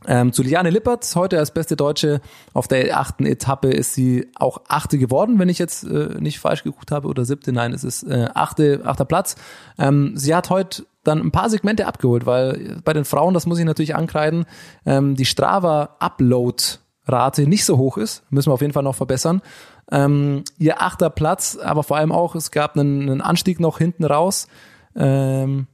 ähm, 0.06 0.32
zu 0.32 0.42
Liane 0.42 0.70
Lippert, 0.70 1.10
heute 1.14 1.38
als 1.38 1.52
beste 1.52 1.76
Deutsche 1.76 2.20
auf 2.52 2.68
der 2.68 2.98
achten 2.98 3.26
Etappe 3.26 3.68
ist 3.68 3.94
sie 3.94 4.28
auch 4.34 4.62
achte 4.68 4.98
geworden, 4.98 5.38
wenn 5.38 5.48
ich 5.48 5.58
jetzt 5.58 5.84
äh, 5.84 6.20
nicht 6.20 6.40
falsch 6.40 6.64
geguckt 6.64 6.90
habe, 6.90 7.08
oder 7.08 7.24
siebte, 7.24 7.52
nein, 7.52 7.72
es 7.72 7.84
ist 7.84 8.02
äh, 8.04 8.28
achte, 8.34 8.82
achter 8.84 9.04
Platz. 9.04 9.36
Ähm, 9.78 10.12
sie 10.14 10.34
hat 10.34 10.50
heute 10.50 10.84
dann 11.04 11.20
ein 11.20 11.32
paar 11.32 11.50
Segmente 11.50 11.86
abgeholt, 11.86 12.26
weil 12.26 12.80
bei 12.84 12.92
den 12.92 13.04
Frauen, 13.04 13.34
das 13.34 13.46
muss 13.46 13.58
ich 13.58 13.64
natürlich 13.64 13.94
ankreiden, 13.94 14.46
ähm, 14.86 15.16
die 15.16 15.24
Strava-Upload-Rate 15.24 17.46
nicht 17.46 17.64
so 17.64 17.78
hoch 17.78 17.96
ist, 17.96 18.22
müssen 18.30 18.50
wir 18.50 18.54
auf 18.54 18.60
jeden 18.60 18.72
Fall 18.72 18.82
noch 18.82 18.94
verbessern. 18.94 19.42
Ähm, 19.90 20.44
ihr 20.58 20.80
achter 20.80 21.10
Platz, 21.10 21.58
aber 21.62 21.82
vor 21.82 21.96
allem 21.96 22.12
auch, 22.12 22.34
es 22.34 22.50
gab 22.50 22.76
einen, 22.76 23.02
einen 23.02 23.20
Anstieg 23.20 23.60
noch 23.60 23.78
hinten 23.78 24.04
raus. 24.04 24.46
Ähm, 24.94 25.66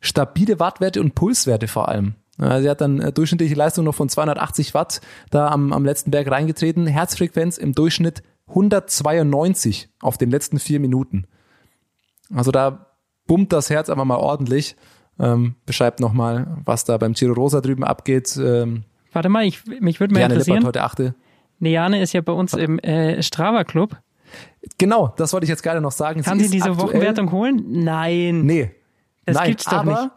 stabile 0.00 0.58
Wattwerte 0.58 1.00
und 1.00 1.14
Pulswerte 1.14 1.68
vor 1.68 1.88
allem. 1.88 2.14
Sie 2.40 2.70
hat 2.70 2.80
dann 2.80 3.00
äh, 3.00 3.12
durchschnittliche 3.12 3.54
Leistung 3.54 3.84
noch 3.84 3.94
von 3.94 4.08
280 4.08 4.72
Watt 4.72 5.00
da 5.30 5.48
am, 5.48 5.72
am 5.72 5.84
letzten 5.84 6.10
Berg 6.10 6.30
reingetreten. 6.30 6.86
Herzfrequenz 6.86 7.58
im 7.58 7.74
Durchschnitt 7.74 8.22
192 8.48 9.90
auf 10.00 10.16
den 10.16 10.30
letzten 10.30 10.58
vier 10.58 10.80
Minuten. 10.80 11.26
Also 12.34 12.50
da 12.50 12.86
bummt 13.26 13.52
das 13.52 13.70
Herz 13.70 13.90
einfach 13.90 14.04
mal 14.04 14.16
ordentlich. 14.16 14.76
Ähm, 15.18 15.54
beschreibt 15.66 16.00
nochmal, 16.00 16.56
was 16.64 16.84
da 16.84 16.96
beim 16.96 17.12
Giro 17.12 17.34
Rosa 17.34 17.60
drüben 17.60 17.84
abgeht. 17.84 18.38
Ähm, 18.42 18.84
Warte 19.12 19.28
mal, 19.28 19.44
ich, 19.44 19.64
mich 19.66 20.00
würde 20.00 20.14
mal 20.14 20.20
Liane 20.20 20.34
interessieren. 20.34 20.58
Lippert 20.58 20.68
heute 20.68 20.82
achte. 20.82 21.14
Neane 21.58 22.00
ist 22.00 22.14
ja 22.14 22.22
bei 22.22 22.32
uns 22.32 22.54
im 22.54 22.78
äh, 22.78 23.22
Strava 23.22 23.64
Club. 23.64 23.98
Genau, 24.78 25.12
das 25.16 25.32
wollte 25.32 25.44
ich 25.44 25.50
jetzt 25.50 25.62
gerade 25.62 25.80
noch 25.80 25.92
sagen. 25.92 26.22
Kann 26.22 26.38
sie, 26.38 26.46
sie 26.46 26.52
diese 26.52 26.78
Wochenwertung 26.78 27.30
holen? 27.32 27.64
Nein. 27.68 28.42
Nee. 28.46 28.70
Das 29.26 29.36
Nein, 29.36 29.48
gibt's 29.48 29.64
doch 29.64 29.72
aber 29.72 30.02
nicht. 30.02 30.10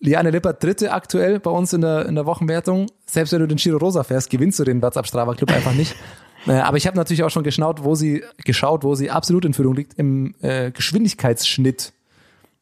Liane 0.00 0.30
Lippert 0.30 0.62
dritte 0.62 0.92
aktuell 0.92 1.40
bei 1.40 1.50
uns 1.50 1.72
in 1.72 1.82
der, 1.82 2.06
in 2.06 2.14
der 2.14 2.26
Wochenwertung. 2.26 2.86
Selbst 3.06 3.32
wenn 3.32 3.40
du 3.40 3.46
den 3.46 3.58
Giro 3.58 3.76
Rosa 3.78 4.02
fährst, 4.02 4.30
gewinnst 4.30 4.58
du 4.58 4.64
den 4.64 4.82
WhatsApp 4.82 5.06
Strava 5.06 5.34
Club 5.34 5.52
einfach 5.52 5.74
nicht. 5.74 5.94
Äh, 6.46 6.52
aber 6.52 6.78
ich 6.78 6.86
habe 6.86 6.96
natürlich 6.96 7.22
auch 7.22 7.28
schon 7.28 7.42
geschaut, 7.42 7.84
wo 7.84 7.94
sie 7.94 8.24
geschaut, 8.46 8.82
wo 8.82 8.94
sie 8.94 9.10
absolut 9.10 9.44
in 9.44 9.52
Führung 9.52 9.74
liegt 9.74 9.98
im 9.98 10.34
äh, 10.40 10.70
Geschwindigkeitsschnitt. 10.70 11.92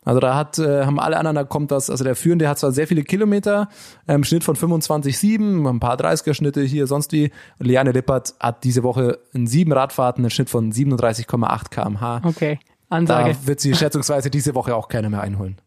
Also 0.04 0.18
da 0.18 0.34
hat, 0.34 0.58
äh, 0.58 0.84
haben 0.84 0.98
alle 0.98 1.16
anderen, 1.16 1.36
da 1.36 1.44
kommt 1.44 1.70
das, 1.70 1.88
also 1.88 2.02
der 2.02 2.16
Führende 2.16 2.48
hat 2.48 2.58
zwar 2.58 2.72
sehr 2.72 2.88
viele 2.88 3.04
Kilometer, 3.04 3.68
ähm, 4.08 4.24
Schnitt 4.24 4.42
von 4.42 4.56
25,7, 4.56 5.68
ein 5.68 5.78
paar 5.78 5.96
30er 5.96 6.34
Schnitte 6.34 6.62
hier, 6.62 6.88
sonst 6.88 7.12
wie. 7.12 7.30
Liane 7.60 7.92
Lippert 7.92 8.34
hat 8.40 8.64
diese 8.64 8.82
Woche 8.82 9.20
in 9.32 9.46
sieben 9.46 9.72
Radfahrten 9.72 10.24
einen 10.24 10.30
Schnitt 10.30 10.50
von 10.50 10.72
37,8 10.72 11.68
kmh. 11.70 12.22
Okay, 12.24 12.58
Ansage. 12.88 13.36
Da 13.40 13.46
wird 13.46 13.60
sie 13.60 13.74
schätzungsweise 13.76 14.28
diese 14.28 14.56
Woche 14.56 14.74
auch 14.74 14.88
keiner 14.88 15.08
mehr 15.08 15.20
einholen. 15.20 15.60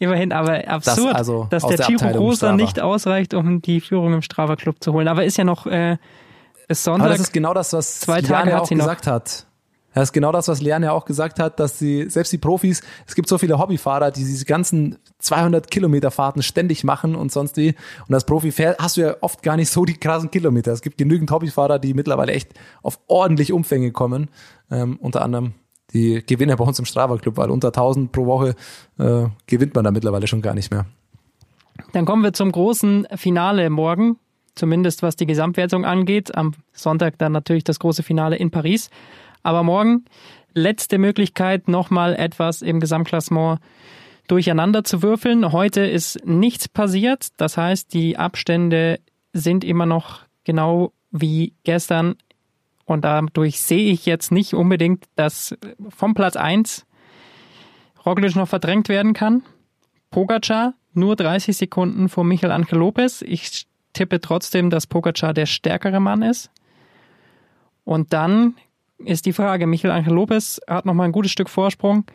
Immerhin, 0.00 0.32
aber 0.32 0.66
absurd, 0.68 1.10
Das 1.10 1.14
also 1.16 1.46
dass 1.50 1.66
der 1.66 1.76
der 1.78 1.88
Abteilung 1.88 2.22
Rosa 2.24 2.52
nicht 2.52 2.78
ausreicht, 2.80 3.34
um 3.34 3.60
die 3.62 3.80
Führung 3.80 4.14
im 4.14 4.22
Strava 4.22 4.54
Club 4.56 4.76
zu 4.80 4.92
holen. 4.92 5.08
Aber 5.08 5.24
ist 5.24 5.36
ja 5.38 5.44
noch 5.44 5.66
äh, 5.66 5.96
bis 6.68 6.86
Aber 6.86 6.98
Sonntag. 6.98 7.10
das 7.12 7.20
ist 7.20 7.32
genau 7.32 7.52
das, 7.54 7.72
was 7.72 8.00
Zwei 8.00 8.22
Tage 8.22 8.52
hat 8.54 8.62
auch 8.62 8.66
sie 8.66 8.74
noch. 8.76 8.84
gesagt 8.84 9.06
hat. 9.08 9.44
Das 9.94 10.04
ist 10.10 10.12
genau 10.12 10.30
das, 10.30 10.46
was 10.46 10.60
Liane 10.60 10.86
ja 10.86 10.92
auch 10.92 11.06
gesagt 11.06 11.40
hat, 11.40 11.58
dass 11.58 11.78
sie, 11.80 12.08
selbst 12.08 12.32
die 12.32 12.38
Profis, 12.38 12.82
es 13.06 13.16
gibt 13.16 13.28
so 13.28 13.36
viele 13.38 13.58
Hobbyfahrer, 13.58 14.12
die 14.12 14.22
diese 14.22 14.44
ganzen 14.44 14.98
200 15.18 15.68
Kilometer 15.72 16.12
Fahrten 16.12 16.42
ständig 16.42 16.84
machen 16.84 17.16
und 17.16 17.32
sonst 17.32 17.56
wie. 17.56 17.74
Und 18.06 18.14
als 18.14 18.24
Profi 18.24 18.52
fähr- 18.52 18.76
hast 18.78 18.96
du 18.96 19.00
ja 19.00 19.16
oft 19.22 19.42
gar 19.42 19.56
nicht 19.56 19.70
so 19.72 19.84
die 19.84 19.94
krassen 19.94 20.30
Kilometer. 20.30 20.72
Es 20.72 20.82
gibt 20.82 20.98
genügend 20.98 21.30
Hobbyfahrer, 21.32 21.80
die 21.80 21.94
mittlerweile 21.94 22.32
echt 22.32 22.50
auf 22.82 23.00
ordentlich 23.08 23.52
Umfänge 23.52 23.90
kommen. 23.90 24.28
Ähm, 24.70 24.98
unter 25.00 25.22
anderem 25.22 25.54
die 25.92 26.22
Gewinner 26.26 26.56
bei 26.56 26.64
uns 26.64 26.78
im 26.78 26.84
Strava 26.84 27.16
Club, 27.16 27.36
weil 27.36 27.50
unter 27.50 27.68
1000 27.68 28.12
pro 28.12 28.26
Woche 28.26 28.54
äh, 28.98 29.26
gewinnt 29.46 29.74
man 29.74 29.84
da 29.84 29.90
mittlerweile 29.90 30.26
schon 30.26 30.42
gar 30.42 30.54
nicht 30.54 30.70
mehr. 30.70 30.86
Dann 31.92 32.04
kommen 32.04 32.22
wir 32.22 32.32
zum 32.32 32.52
großen 32.52 33.06
Finale 33.16 33.70
morgen, 33.70 34.16
zumindest 34.54 35.02
was 35.02 35.16
die 35.16 35.26
Gesamtwertung 35.26 35.84
angeht. 35.84 36.36
Am 36.36 36.52
Sonntag 36.72 37.18
dann 37.18 37.32
natürlich 37.32 37.64
das 37.64 37.78
große 37.78 38.02
Finale 38.02 38.36
in 38.36 38.50
Paris. 38.50 38.90
Aber 39.42 39.62
morgen 39.62 40.04
letzte 40.52 40.98
Möglichkeit, 40.98 41.68
nochmal 41.68 42.14
etwas 42.14 42.62
im 42.62 42.80
Gesamtklassement 42.80 43.60
durcheinander 44.26 44.84
zu 44.84 45.02
würfeln. 45.02 45.52
Heute 45.52 45.80
ist 45.82 46.26
nichts 46.26 46.68
passiert. 46.68 47.28
Das 47.38 47.56
heißt, 47.56 47.94
die 47.94 48.18
Abstände 48.18 49.00
sind 49.32 49.64
immer 49.64 49.86
noch 49.86 50.20
genau 50.44 50.92
wie 51.10 51.54
gestern. 51.64 52.16
Und 52.88 53.04
dadurch 53.04 53.60
sehe 53.60 53.92
ich 53.92 54.06
jetzt 54.06 54.32
nicht 54.32 54.54
unbedingt, 54.54 55.04
dass 55.14 55.54
vom 55.90 56.14
Platz 56.14 56.36
1 56.36 56.86
Roglic 58.06 58.34
noch 58.34 58.48
verdrängt 58.48 58.88
werden 58.88 59.12
kann. 59.12 59.42
Pogacar 60.10 60.72
nur 60.94 61.14
30 61.14 61.54
Sekunden 61.54 62.08
vor 62.08 62.24
Michael 62.24 62.50
Angel 62.50 62.78
Lopez. 62.78 63.20
Ich 63.20 63.66
tippe 63.92 64.22
trotzdem, 64.22 64.70
dass 64.70 64.86
Pogacar 64.86 65.34
der 65.34 65.44
stärkere 65.44 66.00
Mann 66.00 66.22
ist. 66.22 66.50
Und 67.84 68.14
dann 68.14 68.54
ist 68.96 69.26
die 69.26 69.34
Frage, 69.34 69.66
Michael 69.66 69.92
Angel 69.92 70.14
Lopez 70.14 70.58
hat 70.66 70.86
noch 70.86 70.94
mal 70.94 71.04
ein 71.04 71.12
gutes 71.12 71.30
Stück 71.30 71.50
Vorsprung, 71.50 72.06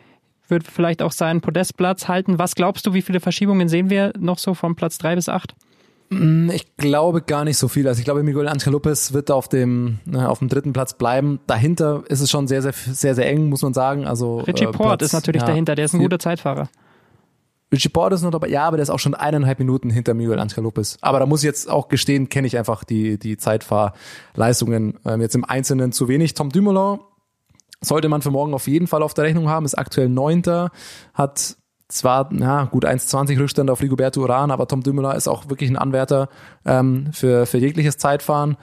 wird 0.48 0.66
vielleicht 0.66 1.02
auch 1.02 1.12
seinen 1.12 1.40
Podestplatz 1.40 2.08
halten. 2.08 2.40
Was 2.40 2.56
glaubst 2.56 2.84
du, 2.84 2.94
wie 2.94 3.02
viele 3.02 3.20
Verschiebungen 3.20 3.68
sehen 3.68 3.90
wir 3.90 4.12
noch 4.18 4.38
so 4.38 4.54
von 4.54 4.74
Platz 4.74 4.98
3 4.98 5.14
bis 5.14 5.28
8? 5.28 5.54
Ich 6.10 6.76
glaube 6.76 7.22
gar 7.22 7.44
nicht 7.44 7.58
so 7.58 7.66
viel. 7.66 7.88
Also 7.88 7.98
ich 7.98 8.04
glaube, 8.04 8.22
Miguel 8.22 8.46
Angel 8.46 8.72
Lopez 8.72 9.12
wird 9.12 9.30
auf 9.30 9.48
dem, 9.48 9.98
äh, 10.12 10.18
auf 10.18 10.38
dem 10.38 10.48
dritten 10.48 10.72
Platz 10.72 10.94
bleiben. 10.94 11.40
Dahinter 11.46 12.04
ist 12.08 12.20
es 12.20 12.30
schon 12.30 12.46
sehr, 12.46 12.62
sehr, 12.62 12.72
sehr, 12.72 13.14
sehr 13.14 13.28
eng, 13.28 13.48
muss 13.48 13.62
man 13.62 13.74
sagen. 13.74 14.06
Also 14.06 14.38
Richie 14.40 14.64
äh, 14.64 14.70
Port 14.70 14.98
Platz- 14.98 15.02
ist 15.02 15.12
natürlich 15.12 15.42
ja, 15.42 15.48
dahinter, 15.48 15.74
der 15.74 15.86
ist 15.86 15.94
ein 15.94 16.00
guter 16.00 16.18
Zeitfahrer. 16.18 16.68
Richie 17.72 17.88
Porte 17.88 18.14
ist 18.14 18.22
noch 18.22 18.30
dabei, 18.30 18.48
ja, 18.48 18.66
aber 18.68 18.76
der 18.76 18.84
ist 18.84 18.90
auch 18.90 19.00
schon 19.00 19.14
eineinhalb 19.14 19.58
Minuten 19.58 19.90
hinter 19.90 20.14
Miguel 20.14 20.38
Angel 20.38 20.62
Lopez. 20.62 20.96
Aber 21.00 21.18
da 21.18 21.26
muss 21.26 21.40
ich 21.40 21.46
jetzt 21.46 21.68
auch 21.68 21.88
gestehen, 21.88 22.28
kenne 22.28 22.46
ich 22.46 22.56
einfach 22.56 22.84
die, 22.84 23.18
die 23.18 23.36
Zeitfahrleistungen 23.36 25.00
ähm, 25.04 25.20
jetzt 25.20 25.34
im 25.34 25.44
Einzelnen 25.44 25.90
zu 25.90 26.06
wenig. 26.06 26.34
Tom 26.34 26.50
Dumoulin 26.50 27.00
sollte 27.80 28.08
man 28.08 28.22
für 28.22 28.30
morgen 28.30 28.54
auf 28.54 28.68
jeden 28.68 28.86
Fall 28.86 29.02
auf 29.02 29.14
der 29.14 29.24
Rechnung 29.24 29.48
haben, 29.48 29.64
ist 29.66 29.74
aktuell 29.74 30.08
Neunter, 30.08 30.70
hat 31.14 31.56
zwar 31.94 32.28
na, 32.32 32.64
gut 32.64 32.84
1,20 32.84 33.38
Rückstand 33.38 33.70
auf 33.70 33.80
Rigoberto 33.80 34.20
Uran, 34.20 34.50
aber 34.50 34.66
Tom 34.66 34.82
Dumoulin 34.82 35.16
ist 35.16 35.28
auch 35.28 35.48
wirklich 35.48 35.70
ein 35.70 35.76
Anwärter 35.76 36.28
ähm, 36.64 37.08
für, 37.12 37.46
für 37.46 37.58
jegliches 37.58 37.96
Zeitfahren. 37.98 38.56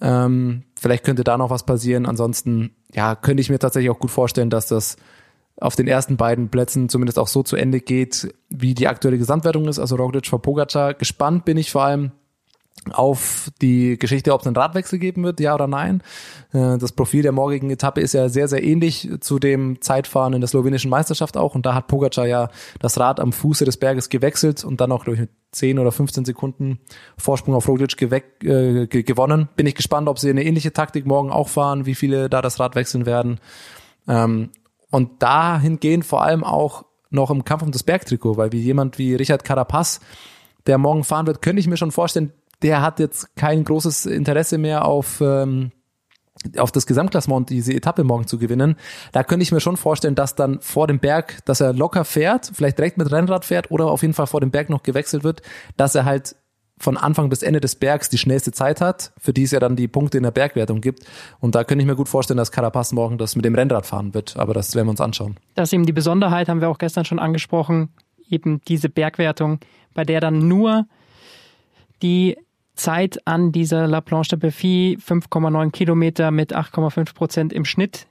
Ähm, 0.00 0.64
vielleicht 0.78 1.04
könnte 1.04 1.24
da 1.24 1.36
noch 1.36 1.50
was 1.50 1.64
passieren. 1.64 2.06
Ansonsten, 2.06 2.70
ja, 2.92 3.14
könnte 3.14 3.40
ich 3.40 3.50
mir 3.50 3.58
tatsächlich 3.58 3.90
auch 3.90 3.98
gut 3.98 4.10
vorstellen, 4.10 4.50
dass 4.50 4.68
das 4.68 4.96
auf 5.60 5.76
den 5.76 5.88
ersten 5.88 6.16
beiden 6.16 6.48
Plätzen 6.48 6.88
zumindest 6.88 7.18
auch 7.18 7.26
so 7.26 7.42
zu 7.42 7.56
Ende 7.56 7.80
geht, 7.80 8.32
wie 8.48 8.74
die 8.74 8.88
aktuelle 8.88 9.18
Gesamtwertung 9.18 9.66
ist. 9.66 9.78
Also 9.78 9.96
Roglic 9.96 10.26
vor 10.26 10.40
Pogacar. 10.40 10.94
Gespannt 10.94 11.44
bin 11.44 11.56
ich 11.56 11.70
vor 11.70 11.82
allem 11.82 12.12
auf 12.92 13.50
die 13.60 13.98
Geschichte, 13.98 14.32
ob 14.32 14.40
es 14.40 14.46
einen 14.46 14.56
Radwechsel 14.56 14.98
geben 14.98 15.24
wird, 15.24 15.40
ja 15.40 15.54
oder 15.54 15.66
nein. 15.66 16.02
Äh, 16.52 16.78
das 16.78 16.92
Profil 16.92 17.22
der 17.22 17.32
morgigen 17.32 17.70
Etappe 17.70 18.00
ist 18.00 18.14
ja 18.14 18.28
sehr, 18.28 18.48
sehr 18.48 18.62
ähnlich 18.62 19.08
zu 19.20 19.38
dem 19.38 19.80
Zeitfahren 19.80 20.32
in 20.32 20.40
der 20.40 20.48
slowenischen 20.48 20.90
Meisterschaft 20.90 21.36
auch. 21.36 21.54
Und 21.54 21.66
da 21.66 21.74
hat 21.74 21.88
Pogacar 21.88 22.26
ja 22.26 22.50
das 22.80 22.98
Rad 22.98 23.20
am 23.20 23.32
Fuße 23.32 23.64
des 23.64 23.76
Berges 23.76 24.08
gewechselt 24.08 24.64
und 24.64 24.80
dann 24.80 24.92
auch, 24.92 25.04
glaube 25.04 25.14
ich, 25.14 25.20
mit 25.20 25.30
10 25.52 25.78
oder 25.78 25.92
15 25.92 26.24
Sekunden 26.24 26.78
Vorsprung 27.16 27.54
auf 27.54 27.68
Roglic 27.68 28.00
äh, 28.00 28.86
gewonnen. 28.86 29.48
Bin 29.56 29.66
ich 29.66 29.74
gespannt, 29.74 30.08
ob 30.08 30.18
sie 30.18 30.30
eine 30.30 30.44
ähnliche 30.44 30.72
Taktik 30.72 31.06
morgen 31.06 31.30
auch 31.30 31.48
fahren, 31.48 31.86
wie 31.86 31.94
viele 31.94 32.28
da 32.28 32.42
das 32.42 32.60
Rad 32.60 32.74
wechseln 32.74 33.06
werden. 33.06 33.40
Ähm, 34.06 34.50
und 34.90 35.22
dahingehend 35.22 36.04
vor 36.04 36.22
allem 36.22 36.44
auch 36.44 36.84
noch 37.10 37.30
im 37.30 37.44
Kampf 37.44 37.62
um 37.62 37.72
das 37.72 37.82
Bergtrikot, 37.82 38.36
weil 38.36 38.52
wie 38.52 38.60
jemand 38.60 38.98
wie 38.98 39.14
Richard 39.14 39.44
Carapaz, 39.44 40.00
der 40.66 40.78
morgen 40.78 41.04
fahren 41.04 41.26
wird, 41.26 41.42
könnte 41.42 41.60
ich 41.60 41.66
mir 41.66 41.76
schon 41.76 41.92
vorstellen, 41.92 42.32
der 42.62 42.82
hat 42.82 42.98
jetzt 42.98 43.34
kein 43.36 43.64
großes 43.64 44.06
Interesse 44.06 44.58
mehr 44.58 44.84
auf, 44.84 45.20
ähm, 45.20 45.72
auf 46.56 46.72
das 46.72 46.86
Gesamtklassement, 46.86 47.50
diese 47.50 47.72
Etappe 47.72 48.04
morgen 48.04 48.26
zu 48.26 48.38
gewinnen. 48.38 48.76
Da 49.12 49.24
könnte 49.24 49.42
ich 49.42 49.52
mir 49.52 49.60
schon 49.60 49.76
vorstellen, 49.76 50.14
dass 50.14 50.34
dann 50.34 50.60
vor 50.60 50.86
dem 50.86 50.98
Berg, 50.98 51.44
dass 51.44 51.60
er 51.60 51.72
locker 51.72 52.04
fährt, 52.04 52.50
vielleicht 52.52 52.78
direkt 52.78 52.98
mit 52.98 53.10
Rennrad 53.10 53.44
fährt 53.44 53.70
oder 53.70 53.86
auf 53.86 54.02
jeden 54.02 54.14
Fall 54.14 54.26
vor 54.26 54.40
dem 54.40 54.50
Berg 54.50 54.70
noch 54.70 54.82
gewechselt 54.82 55.24
wird, 55.24 55.42
dass 55.76 55.94
er 55.94 56.04
halt 56.04 56.36
von 56.80 56.96
Anfang 56.96 57.28
bis 57.28 57.42
Ende 57.42 57.60
des 57.60 57.74
Bergs 57.74 58.08
die 58.08 58.18
schnellste 58.18 58.52
Zeit 58.52 58.80
hat, 58.80 59.12
für 59.18 59.32
die 59.32 59.42
es 59.42 59.50
ja 59.50 59.60
dann 59.60 59.76
die 59.76 59.88
Punkte 59.88 60.16
in 60.16 60.22
der 60.22 60.30
Bergwertung 60.30 60.80
gibt. 60.80 61.04
Und 61.40 61.54
da 61.54 61.64
könnte 61.64 61.82
ich 61.82 61.88
mir 61.88 61.96
gut 61.96 62.08
vorstellen, 62.08 62.38
dass 62.38 62.52
Carapaz 62.52 62.92
morgen 62.92 63.18
das 63.18 63.36
mit 63.36 63.44
dem 63.44 63.54
Rennrad 63.54 63.86
fahren 63.86 64.14
wird. 64.14 64.36
Aber 64.36 64.54
das 64.54 64.74
werden 64.74 64.86
wir 64.86 64.90
uns 64.90 65.00
anschauen. 65.00 65.36
Das 65.54 65.70
ist 65.70 65.72
eben 65.72 65.86
die 65.86 65.92
Besonderheit, 65.92 66.48
haben 66.48 66.60
wir 66.60 66.68
auch 66.68 66.78
gestern 66.78 67.04
schon 67.04 67.18
angesprochen, 67.18 67.90
eben 68.28 68.60
diese 68.68 68.88
Bergwertung, 68.88 69.58
bei 69.94 70.04
der 70.04 70.20
dann 70.20 70.46
nur 70.46 70.86
die 72.02 72.36
Zeit 72.78 73.26
an 73.26 73.52
dieser 73.52 73.86
La 73.86 74.00
Planche 74.00 74.30
de 74.30 74.38
Belfi 74.38 74.98
5,9 75.04 75.70
Kilometer 75.70 76.30
mit 76.30 76.56
8,5 76.56 77.14
Prozent 77.14 77.52
im 77.52 77.64
Schnitt 77.64 78.06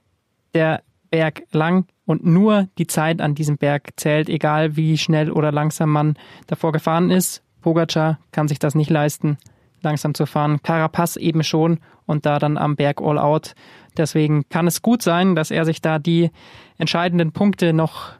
der 0.53 0.83
Berg 1.09 1.43
lang 1.51 1.85
und 2.05 2.25
nur 2.25 2.67
die 2.77 2.87
Zeit 2.87 3.21
an 3.21 3.33
diesem 3.33 3.57
Berg 3.57 3.91
zählt, 3.95 4.29
egal 4.29 4.75
wie 4.75 4.97
schnell 4.97 5.31
oder 5.31 5.51
langsam 5.51 5.89
man 5.89 6.17
davor 6.47 6.71
gefahren 6.71 7.11
ist. 7.11 7.43
Pogacar 7.61 8.19
kann 8.31 8.47
sich 8.47 8.59
das 8.59 8.75
nicht 8.75 8.89
leisten, 8.89 9.37
langsam 9.81 10.13
zu 10.13 10.25
fahren. 10.25 10.61
Carapaz 10.61 11.15
eben 11.15 11.43
schon 11.43 11.79
und 12.05 12.25
da 12.25 12.37
dann 12.39 12.57
am 12.57 12.75
Berg 12.75 13.01
all 13.01 13.17
out. 13.17 13.55
Deswegen 13.95 14.47
kann 14.49 14.67
es 14.67 14.81
gut 14.81 15.01
sein, 15.01 15.35
dass 15.35 15.49
er 15.49 15.65
sich 15.65 15.81
da 15.81 15.97
die 15.97 16.29
entscheidenden 16.77 17.31
Punkte 17.31 17.73
noch 17.73 18.11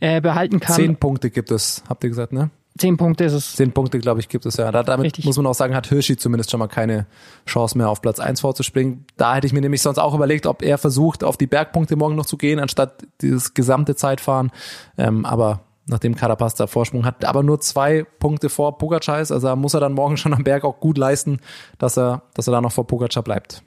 äh, 0.00 0.20
behalten 0.20 0.60
kann. 0.60 0.74
Zehn 0.76 0.96
Punkte 0.96 1.30
gibt 1.30 1.50
es, 1.50 1.84
habt 1.88 2.02
ihr 2.04 2.10
gesagt, 2.10 2.32
ne? 2.32 2.50
Zehn 2.76 2.96
Punkte 2.96 3.24
ist 3.24 3.34
es. 3.34 3.54
Zehn 3.54 3.70
Punkte, 3.70 4.00
glaube 4.00 4.18
ich, 4.18 4.28
gibt 4.28 4.46
es 4.46 4.56
ja. 4.56 4.72
Da, 4.72 4.82
damit 4.82 5.06
Richtig. 5.06 5.24
muss 5.24 5.36
man 5.36 5.46
auch 5.46 5.54
sagen, 5.54 5.76
hat 5.76 5.86
Hirschi 5.86 6.16
zumindest 6.16 6.50
schon 6.50 6.58
mal 6.58 6.66
keine 6.66 7.06
Chance 7.46 7.78
mehr 7.78 7.88
auf 7.88 8.02
Platz 8.02 8.18
eins 8.18 8.40
vorzuspringen. 8.40 9.06
Da 9.16 9.36
hätte 9.36 9.46
ich 9.46 9.52
mir 9.52 9.60
nämlich 9.60 9.80
sonst 9.80 9.98
auch 9.98 10.12
überlegt, 10.12 10.46
ob 10.46 10.60
er 10.60 10.76
versucht, 10.76 11.22
auf 11.22 11.36
die 11.36 11.46
Bergpunkte 11.46 11.94
morgen 11.94 12.16
noch 12.16 12.26
zu 12.26 12.36
gehen, 12.36 12.58
anstatt 12.58 13.06
dieses 13.20 13.54
gesamte 13.54 13.94
Zeitfahren. 13.94 14.50
Ähm, 14.98 15.24
aber 15.24 15.60
nachdem 15.86 16.16
Carapaz 16.16 16.56
da 16.56 16.66
Vorsprung 16.66 17.04
hat, 17.04 17.24
aber 17.24 17.44
nur 17.44 17.60
zwei 17.60 18.04
Punkte 18.18 18.48
vor 18.48 18.76
Pogacar 18.76 19.20
ist. 19.20 19.30
Also 19.30 19.54
muss 19.54 19.74
er 19.74 19.80
dann 19.80 19.92
morgen 19.92 20.16
schon 20.18 20.34
am 20.34 20.42
Berg 20.42 20.64
auch 20.64 20.80
gut 20.80 20.98
leisten, 20.98 21.38
dass 21.78 21.96
er, 21.96 22.22
dass 22.34 22.48
er 22.48 22.52
da 22.52 22.60
noch 22.60 22.72
vor 22.72 22.88
Pogacar 22.88 23.22
bleibt. 23.22 23.62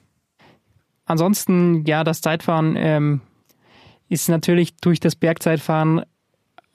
Ansonsten, 1.06 1.86
ja, 1.86 2.04
das 2.04 2.20
Zeitfahren 2.20 2.76
ähm, 2.76 3.22
ist 4.10 4.28
natürlich 4.28 4.76
durch 4.76 5.00
das 5.00 5.16
Bergzeitfahren 5.16 6.04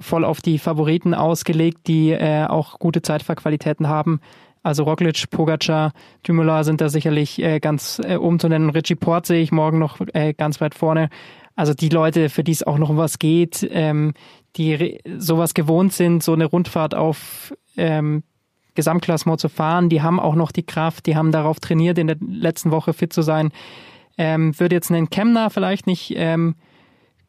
voll 0.03 0.25
auf 0.25 0.41
die 0.41 0.59
Favoriten 0.59 1.13
ausgelegt, 1.13 1.87
die 1.87 2.11
äh, 2.11 2.45
auch 2.45 2.79
gute 2.79 3.01
Zeitfahrqualitäten 3.01 3.87
haben. 3.87 4.19
Also 4.63 4.83
Roglic, 4.83 5.29
Pogacar, 5.29 5.91
Dumoulin 6.23 6.63
sind 6.63 6.79
da 6.79 6.87
sicherlich 6.87 7.41
äh, 7.41 7.59
ganz 7.59 7.99
äh, 8.03 8.15
oben 8.15 8.39
zu 8.39 8.47
nennen. 8.47 8.69
Richie 8.69 8.95
Port 8.95 9.25
sehe 9.25 9.41
ich 9.41 9.51
morgen 9.51 9.77
noch 9.77 9.99
äh, 10.13 10.33
ganz 10.33 10.61
weit 10.61 10.73
vorne. 10.73 11.09
Also 11.55 11.73
die 11.73 11.89
Leute, 11.89 12.29
für 12.29 12.43
die 12.43 12.53
es 12.53 12.63
auch 12.63 12.77
noch 12.77 12.89
um 12.89 12.97
was 12.97 13.19
geht, 13.19 13.67
ähm, 13.71 14.13
die 14.55 14.99
sowas 15.17 15.53
gewohnt 15.53 15.93
sind, 15.93 16.23
so 16.23 16.33
eine 16.33 16.45
Rundfahrt 16.45 16.95
auf 16.95 17.53
ähm, 17.75 18.23
Gesamtklassement 18.75 19.39
zu 19.39 19.49
fahren, 19.49 19.89
die 19.89 20.01
haben 20.01 20.19
auch 20.19 20.35
noch 20.35 20.51
die 20.51 20.65
Kraft, 20.65 21.05
die 21.05 21.15
haben 21.15 21.31
darauf 21.31 21.59
trainiert, 21.59 21.97
in 21.97 22.07
der 22.07 22.17
letzten 22.19 22.71
Woche 22.71 22.93
fit 22.93 23.13
zu 23.13 23.21
sein. 23.21 23.51
Ähm, 24.17 24.57
würde 24.59 24.75
jetzt 24.75 24.91
einen 24.91 25.09
Kemner 25.09 25.49
vielleicht 25.49 25.87
nicht 25.87 26.13
ähm, 26.15 26.55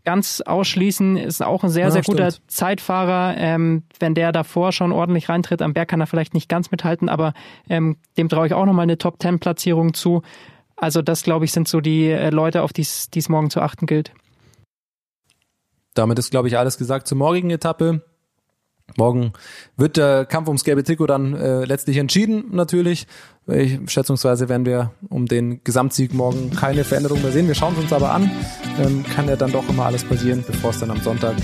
ganz 0.05 0.41
ausschließen, 0.41 1.17
ist 1.17 1.43
auch 1.43 1.65
ein 1.65 1.71
sehr, 1.71 1.85
ja, 1.85 1.91
sehr 1.91 2.03
guter 2.03 2.31
stimmt. 2.31 2.51
Zeitfahrer. 2.51 3.37
Ähm, 3.37 3.85
wenn 3.99 4.15
der 4.15 4.33
davor 4.33 4.73
schon 4.73 4.93
ordentlich 4.93 5.29
reintritt, 5.29 5.63
am 5.63 5.73
Berg 5.73 5.89
kann 5.89 6.01
er 6.01 6.07
vielleicht 6.07 6.35
nicht 6.35 6.49
ganz 6.49 6.71
mithalten, 6.71 7.09
aber 7.09 7.33
ähm, 7.69 7.97
dem 8.17 8.29
traue 8.29 8.47
ich 8.47 8.55
auch 8.55 8.67
nochmal 8.67 8.85
eine 8.85 8.99
Top-10-Platzierung 8.99 9.95
zu. 9.95 10.23
Also 10.77 11.03
das, 11.03 11.23
glaube 11.23 11.45
ich, 11.45 11.53
sind 11.53 11.69
so 11.69 11.81
die 11.81 12.11
äh, 12.11 12.31
Leute, 12.31 12.63
auf 12.63 12.73
die 12.73 12.83
es 12.83 13.29
morgen 13.29 13.51
zu 13.51 13.61
achten 13.61 13.87
gilt. 13.87 14.13
Damit 15.95 16.19
ist, 16.19 16.31
glaube 16.31 16.49
ich, 16.49 16.59
alles 16.59 16.77
gesagt 16.77 17.07
zur 17.07 17.19
morgigen 17.19 17.51
Etappe. 17.51 18.03
Morgen 18.97 19.33
wird 19.77 19.97
der 19.97 20.25
Kampf 20.25 20.47
ums 20.49 20.63
gelbe 20.63 20.85
Trikot 20.85 21.07
dann 21.07 21.35
äh, 21.35 21.65
letztlich 21.65 21.97
entschieden, 21.97 22.45
natürlich. 22.53 23.07
Ich, 23.47 23.79
schätzungsweise 23.87 24.49
werden 24.49 24.67
wir 24.67 24.93
um 25.09 25.27
den 25.27 25.63
Gesamtsieg 25.65 26.15
morgen 26.15 26.51
keine 26.51 26.85
Veränderung 26.85 27.21
mehr 27.21 27.33
sehen. 27.33 27.49
Wir 27.49 27.55
schauen 27.55 27.75
es 27.75 27.83
uns 27.83 27.93
aber 27.93 28.13
an. 28.13 28.31
Ähm, 28.79 29.05
kann 29.15 29.29
ja 29.29 29.37
dann 29.37 29.53
doch 29.53 29.69
immer 29.69 29.87
alles 29.87 30.05
passieren, 30.05 30.45
bevor 30.47 30.71
es 30.71 30.81
dann 30.81 30.91
am 30.91 31.01
Sonntag 31.01 31.35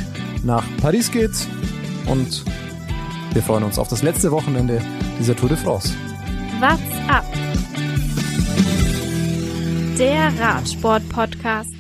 nach 0.45 0.65
Paris 0.81 1.11
geht. 1.11 1.33
Und 2.07 2.45
wir 3.33 3.43
freuen 3.43 3.65
uns 3.65 3.79
auf 3.79 3.89
das 3.89 4.03
letzte 4.03 4.31
Wochenende 4.31 4.81
dieser 5.19 5.35
Tour 5.35 5.49
de 5.49 5.59
France. 5.59 5.93
What's 6.61 6.81
up? 7.09 7.25
Der 9.99 10.33
Radsport-Podcast. 10.41 11.80